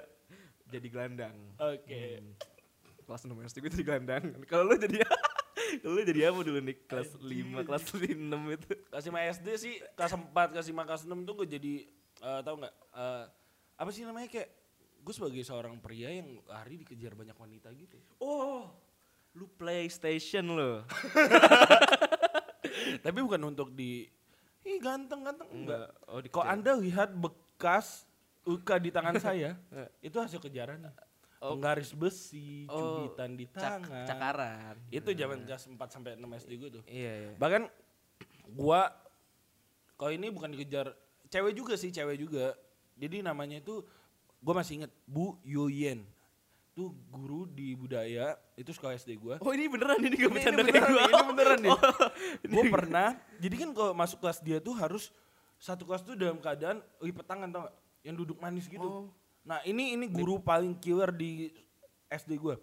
jadi 0.73 0.89
gelandang. 0.89 1.37
Oke. 1.61 2.03
Hmm. 2.25 2.33
Kelas 3.05 3.29
6 3.29 3.37
SD 3.53 3.57
gue 3.61 3.73
jadi 3.77 3.85
gelandang. 3.85 4.25
Kalau 4.49 4.73
lu 4.73 4.81
jadi 4.81 5.05
kalau 5.85 5.93
lu 6.01 6.03
jadi 6.09 6.33
apa 6.33 6.41
dulu 6.41 6.61
nih 6.65 6.77
kelas 6.89 7.11
5, 7.21 7.69
kelas 7.69 7.83
6 7.93 8.57
itu? 8.57 8.71
Kelas 8.89 9.05
5 9.05 9.37
SD 9.37 9.49
sih, 9.61 9.75
kelas 9.93 10.13
4, 10.17 10.33
kelas 10.33 10.67
5, 10.73 10.89
kelas 10.89 11.03
6 11.05 11.29
tuh 11.29 11.35
gue 11.45 11.49
jadi, 11.49 11.75
eh, 12.25 12.41
tau 12.41 12.57
nggak? 12.57 12.73
eh, 12.73 13.25
apa 13.77 13.91
sih 13.93 14.09
namanya 14.09 14.29
kayak, 14.33 14.49
gue 15.05 15.13
sebagai 15.13 15.45
seorang 15.45 15.77
pria 15.81 16.09
yang 16.09 16.41
lari 16.49 16.81
dikejar 16.81 17.13
banyak 17.13 17.37
wanita 17.37 17.69
gitu. 17.77 18.01
Oh, 18.17 18.73
lu 19.37 19.45
PlayStation 19.61 20.45
lo. 20.57 20.85
Tapi 23.05 23.19
bukan 23.21 23.43
untuk 23.53 23.73
di, 23.73 24.09
ih 24.63 24.79
ganteng-ganteng, 24.79 25.49
enggak. 25.49 25.91
Oh, 26.07 26.21
Kok 26.21 26.45
anda 26.45 26.73
lihat 26.75 27.11
bekas 27.13 28.07
luka 28.43 28.77
di 28.77 28.89
tangan 28.89 29.15
saya, 29.23 29.59
itu 29.99 30.15
hasil 30.15 30.39
kejarannya. 30.39 30.91
Oh. 31.39 31.59
Penggaris 31.59 31.91
besi, 31.91 32.71
Oh, 32.71 33.03
cubitan 33.03 33.35
di 33.35 33.51
Cak- 33.51 33.83
tangan. 33.83 34.07
cakaran. 34.07 34.75
Itu 34.89 35.11
zaman 35.11 35.43
kelas 35.43 35.67
4 35.67 35.75
sampai 35.91 36.15
6 36.15 36.39
SD 36.39 36.53
gue 36.55 36.71
tuh. 36.73 36.83
Iya, 36.87 37.13
iya. 37.19 37.33
Bahkan 37.35 37.67
gua 38.53 38.95
kalau 39.97 40.13
ini 40.13 40.31
bukan 40.31 40.55
dikejar 40.55 40.95
cewek 41.27 41.53
juga 41.53 41.75
sih, 41.75 41.91
cewek 41.91 42.15
juga. 42.17 42.55
Jadi 42.95 43.27
namanya 43.27 43.59
itu 43.59 43.83
gua 44.39 44.55
masih 44.57 44.83
inget 44.83 44.93
Bu 45.03 45.35
Yuyen. 45.43 46.07
Itu 46.73 46.89
guru 47.13 47.45
di 47.45 47.77
budaya, 47.77 48.33
itu 48.57 48.73
sekolah 48.73 48.97
SD 48.97 49.21
gua. 49.21 49.37
Oh 49.45 49.53
ini 49.53 49.69
beneran 49.69 50.01
ini 50.01 50.17
gak 50.17 50.25
Ini- 50.25 50.33
bercanda 50.33 50.61
ini 50.63 50.71
kayak 50.73 50.89
beneran 50.89 50.89
gua. 50.89 51.05
nih, 51.05 51.13
ini 51.13 51.25
beneran 51.29 51.59
nih. 51.61 51.71
Oh, 51.71 51.81
Gue 52.49 52.65
pernah, 52.73 53.09
jadi 53.37 53.55
kan 53.61 53.71
kalau 53.71 53.93
masuk 53.93 54.19
kelas 54.19 54.39
dia 54.41 54.57
tuh 54.57 54.73
harus 54.73 55.13
satu 55.61 55.85
kelas 55.85 56.01
tuh 56.01 56.17
dalam 56.17 56.41
keadaan 56.41 56.81
lipet 56.99 57.29
tangan 57.29 57.49
tau 57.49 57.69
gak? 57.69 57.77
Yang 58.03 58.17
duduk 58.19 58.37
manis 58.41 58.67
gitu. 58.67 58.83
Oh. 58.83 59.05
Nah 59.45 59.61
ini 59.63 59.93
ini 59.93 60.09
guru 60.09 60.41
paling 60.41 60.73
killer 60.75 61.13
di 61.13 61.53
SD 62.09 62.41
gue. 62.41 62.57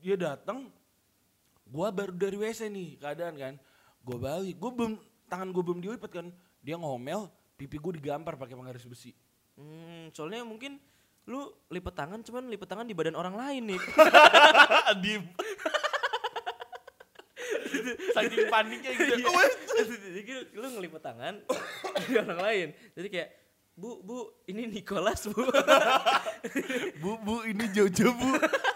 Dia 0.00 0.16
datang, 0.16 0.72
gua 1.64 1.92
baru 1.92 2.10
dari 2.10 2.34
WC 2.34 2.66
nih 2.66 2.96
keadaan 2.96 3.36
kan. 3.36 3.54
Gue 4.00 4.16
balik, 4.16 4.56
gue 4.56 4.70
belum 4.72 4.92
tangan 5.26 5.52
gue 5.52 5.62
belum 5.62 5.78
dilipat 5.78 6.08
kan. 6.10 6.26
Dia 6.58 6.74
ngomel, 6.74 7.28
pipi 7.54 7.76
gue 7.76 7.92
digampar 7.94 8.34
pakai 8.34 8.56
penggaris 8.56 8.88
besi. 8.88 9.12
Hmm, 9.52 10.08
soalnya 10.10 10.42
mungkin 10.42 10.80
lu 11.28 11.44
lipet 11.68 11.92
tangan 11.92 12.24
cuman 12.24 12.48
lipet 12.48 12.68
tangan 12.68 12.88
di 12.88 12.96
badan 12.96 13.14
orang 13.14 13.36
lain 13.36 13.76
nih. 13.76 13.80
di 15.04 15.12
saking 18.16 18.48
paniknya 18.48 18.90
gitu. 18.96 19.28
Jadi 19.92 20.32
lu 20.56 20.66
ngelipet 20.72 21.02
tangan 21.04 21.34
di 22.08 22.14
orang 22.16 22.40
lain. 22.40 22.68
Jadi 22.96 23.08
kayak 23.12 23.30
Bu, 23.78 24.02
bu, 24.02 24.42
ini 24.50 24.66
Nicholas 24.66 25.22
bu. 25.30 25.38
bu, 26.98 27.14
bu, 27.22 27.46
ini 27.46 27.70
Jojo 27.70 28.10
bu. 28.10 28.34